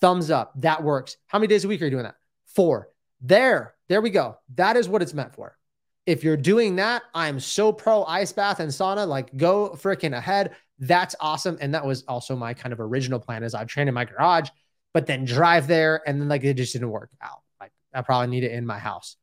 Thumbs 0.00 0.30
up. 0.30 0.54
That 0.62 0.82
works. 0.82 1.18
How 1.26 1.38
many 1.38 1.48
days 1.48 1.66
a 1.66 1.68
week 1.68 1.82
are 1.82 1.84
you 1.84 1.90
doing 1.90 2.04
that? 2.04 2.16
Four. 2.46 2.88
There, 3.20 3.74
there 3.90 4.00
we 4.00 4.08
go. 4.08 4.38
That 4.54 4.78
is 4.78 4.88
what 4.88 5.02
it's 5.02 5.12
meant 5.12 5.34
for. 5.34 5.58
If 6.06 6.24
you're 6.24 6.38
doing 6.38 6.76
that, 6.76 7.02
I'm 7.14 7.38
so 7.38 7.70
pro 7.70 8.04
ice 8.04 8.32
bath 8.32 8.60
and 8.60 8.70
sauna. 8.70 9.06
Like, 9.06 9.36
go 9.36 9.70
freaking 9.70 10.16
ahead. 10.16 10.56
That's 10.80 11.14
awesome. 11.20 11.58
And 11.60 11.74
that 11.74 11.86
was 11.86 12.02
also 12.08 12.34
my 12.34 12.54
kind 12.54 12.72
of 12.72 12.80
original 12.80 13.20
plan 13.20 13.42
is 13.42 13.54
I'd 13.54 13.68
train 13.68 13.86
in 13.86 13.94
my 13.94 14.06
garage, 14.06 14.48
but 14.92 15.06
then 15.06 15.24
drive 15.24 15.66
there. 15.66 16.02
And 16.06 16.20
then 16.20 16.28
like 16.28 16.42
it 16.42 16.54
just 16.54 16.72
didn't 16.72 16.90
work 16.90 17.10
out. 17.22 17.42
Like 17.60 17.72
I 17.94 18.02
probably 18.02 18.28
need 18.28 18.44
it 18.44 18.52
in 18.52 18.66
my 18.66 18.78
house. 18.78 19.16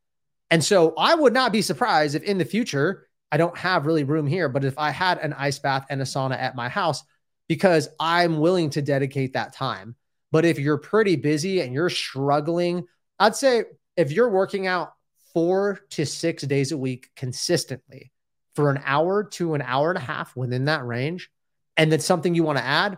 And 0.50 0.64
so 0.64 0.94
I 0.98 1.16
would 1.16 1.34
not 1.34 1.52
be 1.52 1.62
surprised 1.62 2.16
if 2.16 2.24
in 2.24 2.38
the 2.38 2.46
future, 2.46 3.08
I 3.32 3.38
don't 3.38 3.58
have 3.58 3.86
really 3.86 4.06
room 4.06 4.28
here, 4.28 4.48
but 4.48 4.64
if 4.64 4.78
I 4.78 4.92
had 4.92 5.18
an 5.18 5.34
ice 5.34 5.60
bath 5.60 5.88
and 5.90 6.02
a 6.02 6.06
sauna 6.06 6.38
at 6.40 6.56
my 6.56 6.70
house, 6.70 7.04
because 7.48 7.90
I'm 8.00 8.40
willing 8.40 8.70
to 8.72 8.82
dedicate 8.82 9.34
that 9.34 9.54
time. 9.54 9.96
But 10.32 10.46
if 10.46 10.60
you're 10.60 10.78
pretty 10.78 11.16
busy 11.16 11.62
and 11.62 11.74
you're 11.74 11.90
struggling, 11.90 12.86
I'd 13.20 13.36
say 13.36 13.64
if 13.96 14.12
you're 14.12 14.30
working 14.30 14.68
out 14.68 14.94
four 15.34 15.80
to 15.92 16.06
six 16.06 16.44
days 16.44 16.72
a 16.72 16.78
week 16.78 17.10
consistently 17.16 18.12
for 18.54 18.70
an 18.70 18.82
hour 18.86 19.24
to 19.24 19.54
an 19.54 19.62
hour 19.62 19.90
and 19.90 19.98
a 19.98 20.02
half 20.02 20.36
within 20.36 20.66
that 20.66 20.86
range, 20.86 21.30
and 21.78 21.92
then 21.92 22.00
something 22.00 22.36
you 22.36 22.44
want 22.44 22.58
to 22.58 22.66
add, 22.66 22.98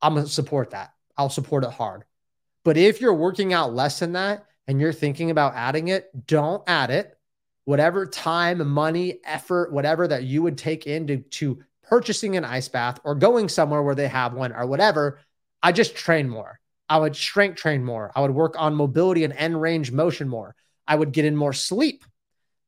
I'm 0.00 0.14
going 0.14 0.26
to 0.26 0.30
support 0.32 0.70
that. 0.70 0.92
I'll 1.16 1.30
support 1.30 1.64
it 1.64 1.70
hard. 1.70 2.04
But 2.64 2.76
if 2.76 3.00
you're 3.00 3.14
working 3.14 3.52
out 3.52 3.74
less 3.74 3.98
than 3.98 4.12
that 4.12 4.46
and 4.66 4.80
you're 4.80 4.92
thinking 4.92 5.30
about 5.30 5.54
adding 5.54 5.88
it, 5.88 6.10
don't 6.26 6.62
add 6.66 6.90
it. 6.90 7.16
Whatever 7.64 8.06
time, 8.06 8.68
money, 8.68 9.20
effort, 9.24 9.72
whatever 9.72 10.06
that 10.06 10.24
you 10.24 10.42
would 10.42 10.58
take 10.58 10.86
into 10.86 11.18
to 11.18 11.62
purchasing 11.82 12.36
an 12.36 12.44
ice 12.44 12.68
bath 12.68 13.00
or 13.02 13.14
going 13.14 13.48
somewhere 13.48 13.82
where 13.82 13.94
they 13.94 14.08
have 14.08 14.34
one 14.34 14.52
or 14.52 14.66
whatever, 14.66 15.18
I 15.62 15.72
just 15.72 15.96
train 15.96 16.28
more. 16.28 16.60
I 16.88 16.98
would 16.98 17.16
strength 17.16 17.56
train 17.56 17.84
more. 17.84 18.12
I 18.14 18.20
would 18.20 18.30
work 18.30 18.54
on 18.58 18.74
mobility 18.74 19.24
and 19.24 19.32
end 19.32 19.60
range 19.60 19.90
motion 19.90 20.28
more. 20.28 20.54
I 20.86 20.94
would 20.94 21.12
get 21.12 21.24
in 21.24 21.34
more 21.34 21.52
sleep. 21.52 22.04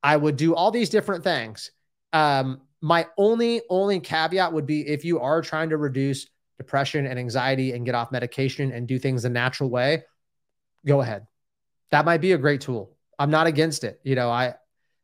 I 0.03 0.17
would 0.17 0.37
do 0.37 0.55
all 0.55 0.71
these 0.71 0.91
different 0.91 1.23
things. 1.23 1.71
Um, 2.13 2.63
my 2.81 3.07
only 3.17 3.63
only 3.69 4.01
caveat 4.01 4.53
would 4.53 4.67
be 4.67 4.87
if 4.87 5.05
you 5.05 5.21
are 5.21 5.43
trying 5.43 5.71
to 5.71 5.77
reduce 5.77 6.27
depression 6.59 7.07
and 7.07 7.19
anxiety 7.19 7.73
and 7.73 7.85
get 7.85 7.95
off 7.95 8.13
medication 8.13 8.73
and 8.73 8.87
do 8.87 8.99
things 8.99 9.23
the 9.23 9.29
natural 9.29 9.71
way, 9.71 10.05
go 10.87 11.01
ahead. 11.01 11.27
That 11.91 12.05
might 12.05 12.21
be 12.21 12.33
a 12.33 12.39
great 12.39 12.61
tool. 12.61 12.97
I'm 13.19 13.31
not 13.31 13.47
against 13.47 13.85
it. 13.85 14.01
You 14.05 14.15
know, 14.15 14.31
I 14.31 14.55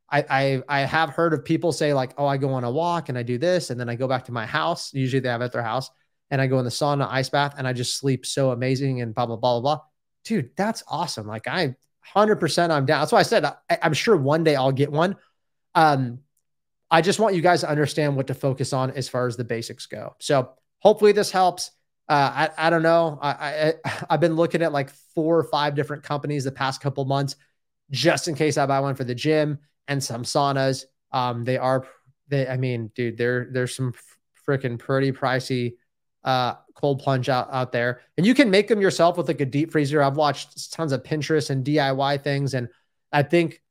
I 0.09 0.25
I, 0.29 0.63
I 0.69 0.79
have 0.81 1.09
heard 1.09 1.33
of 1.33 1.43
people 1.43 1.71
say 1.71 1.93
like, 1.93 2.13
"Oh, 2.17 2.27
I 2.27 2.37
go 2.37 2.53
on 2.53 2.63
a 2.63 2.71
walk 2.71 3.09
and 3.09 3.17
I 3.17 3.23
do 3.23 3.37
this 3.37 3.69
and 3.69 3.79
then 3.79 3.89
I 3.89 3.95
go 3.95 4.07
back 4.07 4.25
to 4.25 4.31
my 4.31 4.45
house. 4.45 4.93
Usually 4.93 5.19
they 5.19 5.29
have 5.29 5.41
at 5.41 5.51
their 5.51 5.63
house 5.63 5.89
and 6.31 6.41
I 6.41 6.47
go 6.47 6.59
in 6.59 6.65
the 6.65 6.71
sauna, 6.71 7.07
ice 7.09 7.29
bath 7.29 7.55
and 7.57 7.67
I 7.67 7.73
just 7.73 7.97
sleep 7.97 8.25
so 8.25 8.51
amazing 8.51 9.01
and 9.01 9.13
blah 9.13 9.25
blah 9.25 9.37
blah 9.37 9.59
blah." 9.59 9.79
Dude, 10.23 10.51
that's 10.55 10.83
awesome. 10.87 11.27
Like 11.27 11.47
I 11.47 11.75
100% 12.15 12.69
I'm 12.69 12.85
down. 12.85 13.01
That's 13.01 13.11
why 13.11 13.19
I 13.19 13.23
said 13.23 13.45
I, 13.45 13.53
I'm 13.81 13.93
sure 13.93 14.15
one 14.15 14.43
day 14.43 14.55
I'll 14.55 14.71
get 14.71 14.91
one. 14.91 15.15
Um 15.73 16.19
I 16.91 17.01
just 17.01 17.19
want 17.19 17.35
you 17.35 17.41
guys 17.41 17.61
to 17.61 17.69
understand 17.69 18.15
what 18.15 18.27
to 18.27 18.33
focus 18.33 18.73
on 18.73 18.91
as 18.91 19.09
far 19.09 19.27
as 19.27 19.37
the 19.37 19.43
basics 19.43 19.85
go. 19.85 20.15
So 20.19 20.51
hopefully 20.79 21.11
this 21.11 21.31
helps. 21.31 21.71
Uh, 22.07 22.47
I, 22.57 22.67
I 22.67 22.69
don't 22.69 22.83
know. 22.83 23.17
I, 23.21 23.29
I 23.29 23.73
I've 24.09 24.19
been 24.19 24.35
looking 24.35 24.61
at 24.61 24.71
like 24.71 24.89
four 25.15 25.37
or 25.37 25.43
five 25.43 25.75
different 25.75 26.03
companies 26.03 26.43
the 26.43 26.51
past 26.51 26.81
couple 26.81 27.03
months, 27.05 27.35
just 27.91 28.27
in 28.27 28.35
case 28.35 28.57
I 28.57 28.65
buy 28.65 28.79
one 28.79 28.95
for 28.95 29.03
the 29.03 29.15
gym 29.15 29.59
and 29.87 30.03
some 30.03 30.23
saunas. 30.23 30.85
Um, 31.11 31.43
they 31.43 31.57
are 31.57 31.87
they. 32.27 32.47
I 32.47 32.57
mean, 32.57 32.91
dude, 32.95 33.17
there 33.17 33.47
there's 33.51 33.75
some 33.75 33.93
freaking 34.47 34.77
pretty 34.77 35.11
pricey 35.11 35.73
uh 36.23 36.55
cold 36.75 36.99
plunge 36.99 37.29
out 37.29 37.47
out 37.51 37.71
there, 37.71 38.01
and 38.17 38.25
you 38.25 38.35
can 38.35 38.51
make 38.51 38.67
them 38.67 38.81
yourself 38.81 39.17
with 39.17 39.27
like 39.27 39.41
a 39.41 39.45
deep 39.45 39.71
freezer. 39.71 40.03
I've 40.03 40.17
watched 40.17 40.71
tons 40.73 40.91
of 40.91 41.01
Pinterest 41.01 41.49
and 41.49 41.65
DIY 41.65 42.23
things, 42.23 42.53
and 42.53 42.69
I 43.11 43.23
think 43.23 43.61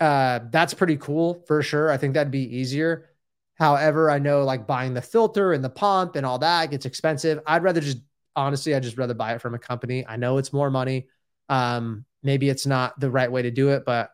uh, 0.00 0.40
that's 0.50 0.74
pretty 0.74 0.96
cool 0.96 1.42
for 1.46 1.62
sure. 1.62 1.90
I 1.90 1.96
think 1.96 2.14
that'd 2.14 2.30
be 2.30 2.56
easier. 2.58 3.10
However, 3.54 4.10
I 4.10 4.18
know 4.18 4.44
like 4.44 4.66
buying 4.66 4.94
the 4.94 5.02
filter 5.02 5.52
and 5.52 5.64
the 5.64 5.70
pump 5.70 6.16
and 6.16 6.26
all 6.26 6.38
that 6.40 6.70
gets 6.70 6.84
expensive. 6.84 7.40
I'd 7.46 7.62
rather 7.62 7.80
just 7.80 7.98
honestly, 8.34 8.74
I'd 8.74 8.82
just 8.82 8.98
rather 8.98 9.14
buy 9.14 9.34
it 9.34 9.40
from 9.40 9.54
a 9.54 9.58
company. 9.58 10.06
I 10.06 10.16
know 10.16 10.36
it's 10.36 10.52
more 10.52 10.70
money. 10.70 11.08
Um, 11.48 12.04
maybe 12.22 12.50
it's 12.50 12.66
not 12.66 12.98
the 13.00 13.10
right 13.10 13.32
way 13.32 13.42
to 13.42 13.50
do 13.50 13.70
it, 13.70 13.84
but 13.86 14.10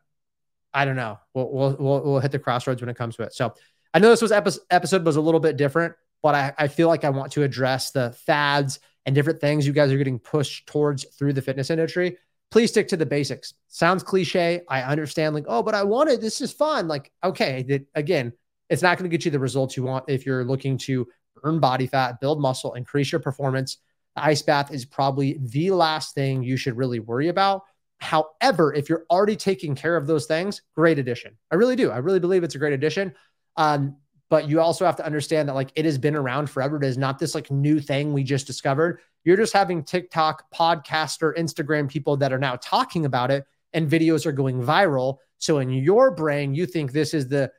I 0.73 0.85
don't 0.85 0.97
know. 0.97 1.19
We'll 1.35 1.51
we'll 1.53 1.77
we'll, 1.79 2.03
we'll 2.05 2.21
hit 2.21 2.31
the 2.31 2.39
crossroads 2.39 2.81
when 2.81 2.89
it 2.89 2.97
comes 2.97 3.17
to 3.17 3.23
it. 3.23 3.35
So 3.35 3.55
I 3.93 3.99
know 3.99 4.11
this 4.11 4.23
was 4.23 4.33
episode 4.33 4.63
episode 4.71 5.05
was 5.05 5.17
a 5.17 5.21
little 5.21 5.41
bit 5.41 5.57
different, 5.57 5.95
but 6.23 6.35
I, 6.37 6.55
I 6.57 6.69
feel 6.69 6.87
like 6.87 7.05
I 7.05 7.11
want 7.11 7.33
to 7.33 7.43
address 7.43 7.91
the 7.91 8.13
fads 8.13 8.79
and 9.05 9.15
different 9.15 9.41
things 9.41 9.67
you 9.67 9.73
guys 9.73 9.91
are 9.91 9.99
getting 9.99 10.21
pushed 10.21 10.69
towards 10.69 11.05
through 11.05 11.33
the 11.33 11.43
fitness 11.43 11.71
industry 11.71 12.17
please 12.53 12.71
stick 12.71 12.87
to 12.87 12.97
the 12.97 13.07
basics. 13.07 13.55
Sounds 13.69 14.03
cliche. 14.03 14.61
I 14.69 14.83
understand, 14.83 15.35
like, 15.35 15.47
oh, 15.49 15.63
but 15.63 15.75
I 15.75 15.83
want 15.83 16.11
it. 16.11 16.21
This 16.21 16.41
is 16.41 16.53
fun. 16.53 16.87
Like, 16.87 17.11
okay, 17.25 17.65
that, 17.65 17.87
again, 17.95 18.33
it's 18.69 18.83
not 18.83 18.99
going 18.99 19.11
to 19.11 19.17
get 19.17 19.25
you 19.25 19.31
the 19.31 19.39
results 19.39 19.77
you 19.77 19.83
want 19.83 20.05
if 20.07 20.25
you're 20.27 20.45
looking 20.45 20.79
to 20.79 21.09
burn 21.43 21.59
body 21.59 21.87
fat, 21.87 22.21
build 22.21 22.41
muscle, 22.41 22.75
increase 22.75 23.11
your 23.11 23.23
performance. 23.23 23.79
The 24.17 24.25
ice 24.25 24.43
bath 24.43 24.73
is 24.73 24.85
probably 24.85 25.39
the 25.41 25.71
last 25.71 26.15
thing 26.15 26.43
you 26.43 26.59
should 26.59 26.77
really 26.77 27.01
worry 27.01 27.29
about. 27.29 27.63
However, 27.99 28.75
if 28.75 28.89
you're 28.89 29.07
already 29.11 29.37
taking 29.37 29.75
care 29.75 29.97
of 29.97 30.07
those 30.07 30.27
things, 30.27 30.61
great 30.77 30.99
addition. 30.99 31.39
I 31.51 31.55
really 31.55 31.77
do. 31.77 31.91
I 31.91 31.99
really 31.99 32.21
believe 32.21 32.45
it's 32.45 32.55
a 32.55 32.59
great 32.59 32.75
addition. 32.75 33.15
Um, 33.57 33.97
but 34.33 34.49
you 34.49 34.63
also 34.63 34.87
have 34.87 34.97
to 34.97 35.05
understand 35.05 35.47
that 35.47 35.55
like 35.55 35.71
it 35.75 35.85
has 35.85 35.99
been 35.99 36.17
around 36.17 36.49
forever. 36.49 36.79
It 36.79 36.85
is 36.85 36.97
not 36.97 37.19
this 37.19 37.35
like 37.35 37.51
new 37.51 37.79
thing 37.79 38.15
we 38.15 38.25
just 38.25 38.47
discovered. 38.47 39.01
You're 39.25 39.37
just 39.37 39.53
having 39.53 39.85
TikTok, 39.85 40.51
podcaster, 40.51 41.37
Instagram 41.37 41.87
people 41.87 42.17
that 42.17 42.33
are 42.33 42.39
now 42.39 42.57
talking 42.57 43.05
about 43.05 43.31
it 43.31 43.45
and 43.75 43.91
videos 43.91 44.25
are 44.25 44.33
going 44.33 44.63
viral. 44.63 45.19
So 45.37 45.59
in 45.59 45.69
your 45.69 46.13
brain, 46.13 46.55
you 46.55 46.65
think 46.65 46.93
this 46.93 47.13
is 47.13 47.29
the 47.29 47.53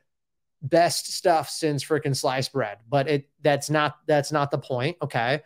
best 0.62 1.12
stuff 1.12 1.48
since 1.48 1.84
freaking 1.84 2.16
sliced 2.16 2.52
bread, 2.52 2.78
but 2.88 3.08
it 3.08 3.30
that's 3.40 3.70
not 3.70 3.94
that's 4.08 4.32
not 4.32 4.50
the 4.50 4.58
point. 4.58 4.96
Okay. 5.00 5.42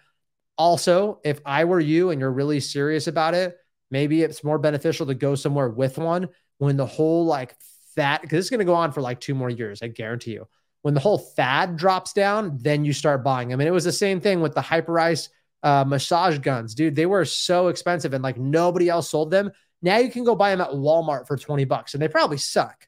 Also, 0.56 1.20
if 1.24 1.42
I 1.44 1.66
were 1.66 1.78
you 1.78 2.08
and 2.08 2.22
you're 2.22 2.32
really 2.32 2.60
serious 2.60 3.06
about 3.06 3.34
it, 3.34 3.54
maybe 3.90 4.22
it's 4.22 4.42
more 4.42 4.58
beneficial 4.58 5.04
to 5.04 5.14
go 5.14 5.34
somewhere 5.34 5.68
with 5.68 5.98
one 5.98 6.30
when 6.56 6.78
the 6.78 6.86
whole 6.86 7.26
like 7.26 7.54
fat 7.94 8.22
because 8.22 8.46
is 8.46 8.50
going 8.50 8.60
to 8.60 8.64
go 8.64 8.74
on 8.74 8.92
for 8.92 9.02
like 9.02 9.20
two 9.20 9.34
more 9.34 9.50
years. 9.50 9.82
I 9.82 9.88
guarantee 9.88 10.32
you 10.32 10.48
when 10.82 10.94
the 10.94 11.00
whole 11.00 11.18
fad 11.18 11.76
drops 11.76 12.12
down, 12.12 12.58
then 12.60 12.84
you 12.84 12.92
start 12.92 13.24
buying 13.24 13.48
them. 13.48 13.60
And 13.60 13.68
it 13.68 13.72
was 13.72 13.84
the 13.84 13.92
same 13.92 14.20
thing 14.20 14.40
with 14.40 14.54
the 14.54 14.60
Hyperice 14.60 15.28
uh, 15.62 15.84
massage 15.86 16.38
guns, 16.38 16.74
dude. 16.74 16.94
They 16.94 17.06
were 17.06 17.24
so 17.24 17.68
expensive 17.68 18.14
and 18.14 18.22
like 18.22 18.38
nobody 18.38 18.88
else 18.88 19.10
sold 19.10 19.30
them. 19.30 19.50
Now 19.82 19.98
you 19.98 20.10
can 20.10 20.24
go 20.24 20.34
buy 20.34 20.50
them 20.50 20.60
at 20.60 20.70
Walmart 20.70 21.26
for 21.26 21.36
20 21.36 21.64
bucks 21.64 21.94
and 21.94 22.02
they 22.02 22.08
probably 22.08 22.38
suck. 22.38 22.86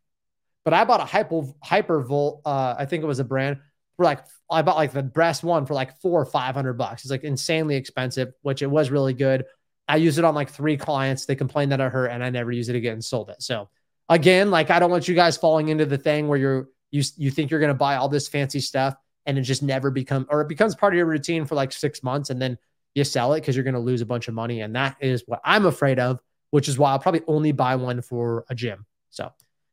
But 0.64 0.74
I 0.74 0.84
bought 0.84 1.00
a 1.00 1.04
Hyper 1.04 1.42
Hypervolt, 1.64 2.42
uh, 2.44 2.74
I 2.78 2.84
think 2.84 3.02
it 3.02 3.06
was 3.06 3.18
a 3.18 3.24
brand 3.24 3.58
for 3.96 4.04
like 4.04 4.24
I 4.50 4.62
bought 4.62 4.76
like 4.76 4.92
the 4.92 5.02
breast 5.02 5.42
one 5.42 5.66
for 5.66 5.74
like 5.74 6.00
four 6.00 6.20
or 6.20 6.26
five 6.26 6.54
hundred 6.54 6.74
bucks. 6.74 7.02
It's 7.02 7.10
like 7.10 7.24
insanely 7.24 7.76
expensive, 7.76 8.32
which 8.42 8.62
it 8.62 8.66
was 8.66 8.90
really 8.90 9.14
good. 9.14 9.44
I 9.88 9.96
used 9.96 10.18
it 10.18 10.24
on 10.24 10.34
like 10.34 10.50
three 10.50 10.76
clients. 10.76 11.26
They 11.26 11.34
complained 11.34 11.72
that 11.72 11.80
I 11.80 11.88
hurt 11.88 12.08
and 12.08 12.22
I 12.22 12.30
never 12.30 12.52
used 12.52 12.70
it 12.70 12.76
again 12.76 12.94
and 12.94 13.04
sold 13.04 13.30
it. 13.30 13.42
So 13.42 13.68
again, 14.08 14.50
like 14.50 14.70
I 14.70 14.78
don't 14.78 14.90
want 14.90 15.08
you 15.08 15.14
guys 15.14 15.36
falling 15.36 15.68
into 15.68 15.86
the 15.86 15.98
thing 15.98 16.28
where 16.28 16.38
you're 16.38 16.68
you 16.90 17.02
you 17.16 17.30
think 17.30 17.50
you're 17.50 17.60
going 17.60 17.68
to 17.68 17.74
buy 17.74 17.96
all 17.96 18.08
this 18.08 18.28
fancy 18.28 18.60
stuff 18.60 18.94
and 19.26 19.38
it 19.38 19.42
just 19.42 19.62
never 19.62 19.90
become 19.90 20.26
or 20.30 20.40
it 20.40 20.48
becomes 20.48 20.74
part 20.74 20.92
of 20.92 20.96
your 20.96 21.06
routine 21.06 21.44
for 21.44 21.54
like 21.54 21.72
six 21.72 22.02
months 22.02 22.30
and 22.30 22.40
then 22.40 22.58
you 22.94 23.04
sell 23.04 23.34
it 23.34 23.40
because 23.40 23.54
you're 23.54 23.64
going 23.64 23.74
to 23.74 23.80
lose 23.80 24.00
a 24.00 24.06
bunch 24.06 24.28
of 24.28 24.34
money. 24.34 24.60
And 24.60 24.74
that 24.76 24.96
is 25.00 25.22
what 25.26 25.40
i'm 25.44 25.66
afraid 25.66 25.98
of 25.98 26.20
which 26.50 26.68
is 26.68 26.78
why 26.78 26.90
i'll 26.90 26.98
probably 26.98 27.22
only 27.26 27.52
buy 27.52 27.76
one 27.76 28.02
for 28.02 28.44
a 28.48 28.54
gym. 28.54 28.86
So 29.10 29.30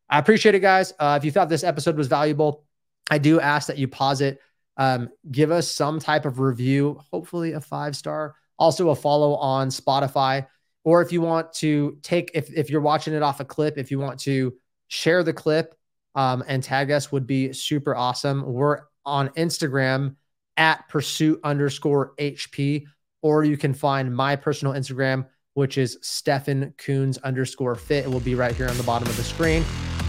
i 0.10 0.20
appreciate 0.20 0.56
it 0.56 0.60
guys. 0.60 0.94
Uh, 1.00 1.18
if 1.20 1.26
you 1.26 1.32
thought 1.32 1.50
this 1.50 1.64
episode 1.64 1.98
was 1.98 2.08
valuable 2.08 2.64
i 3.10 3.18
do 3.18 3.40
ask 3.40 3.68
that 3.68 3.78
you 3.78 3.88
pause 3.88 4.22
it. 4.22 4.40
Um, 4.80 5.10
give 5.32 5.50
us 5.50 5.68
some 5.68 6.00
type 6.00 6.26
of 6.26 6.40
review 6.40 7.00
hopefully 7.12 7.54
a 7.54 7.62
five 7.62 7.96
star. 7.96 8.36
Also 8.60 8.90
a 8.90 8.96
follow 8.96 9.36
on 9.36 9.70
spotify. 9.70 10.48
Or 10.84 11.02
if 11.02 11.12
you 11.12 11.22
want 11.22 11.52
to 11.54 11.98
take 12.02 12.32
if, 12.34 12.52
if 12.54 12.70
you're 12.70 12.82
watching 12.82 13.14
it 13.14 13.24
off 13.24 13.40
a 13.40 13.46
clip 13.46 13.78
if 13.78 13.92
you 13.92 14.00
want 14.00 14.20
to 14.22 14.54
share 14.88 15.24
the 15.24 15.34
clip 15.34 15.74
um, 16.18 16.44
and 16.48 16.64
tag 16.64 16.92
us 16.92 17.12
would 17.12 17.28
be 17.28 17.54
super 17.54 17.96
awesome. 17.96 18.44
We're 18.52 18.82
on 19.06 19.30
Instagram 19.30 20.16
at 20.58 20.90
pursuit 20.90 21.40
underscore 21.44 22.14
HP, 22.20 22.86
or 23.22 23.46
you 23.46 23.56
can 23.56 23.74
find 23.74 24.14
my 24.14 24.36
personal 24.36 24.74
Instagram, 24.74 25.28
which 25.54 25.78
is 25.78 26.00
Stefan 26.02 26.74
Coons 26.80 27.20
underscore 27.20 27.76
fit. 27.76 28.06
It 28.06 28.10
will 28.10 28.20
be 28.20 28.34
right 28.34 28.56
here 28.56 28.68
on 28.68 28.78
the 28.78 28.84
bottom 28.84 29.08
of 29.08 29.16
the 29.16 29.24
screen. 29.24 29.64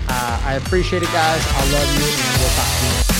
Uh, 0.08 0.40
I 0.44 0.54
appreciate 0.54 1.02
it, 1.02 1.12
guys. 1.12 1.42
I 1.46 1.72
love 1.72 1.98
you, 1.98 2.06
and 2.06 2.40
we'll 2.40 2.50
talk 2.56 3.06
to 3.06 3.12
you. 3.12 3.17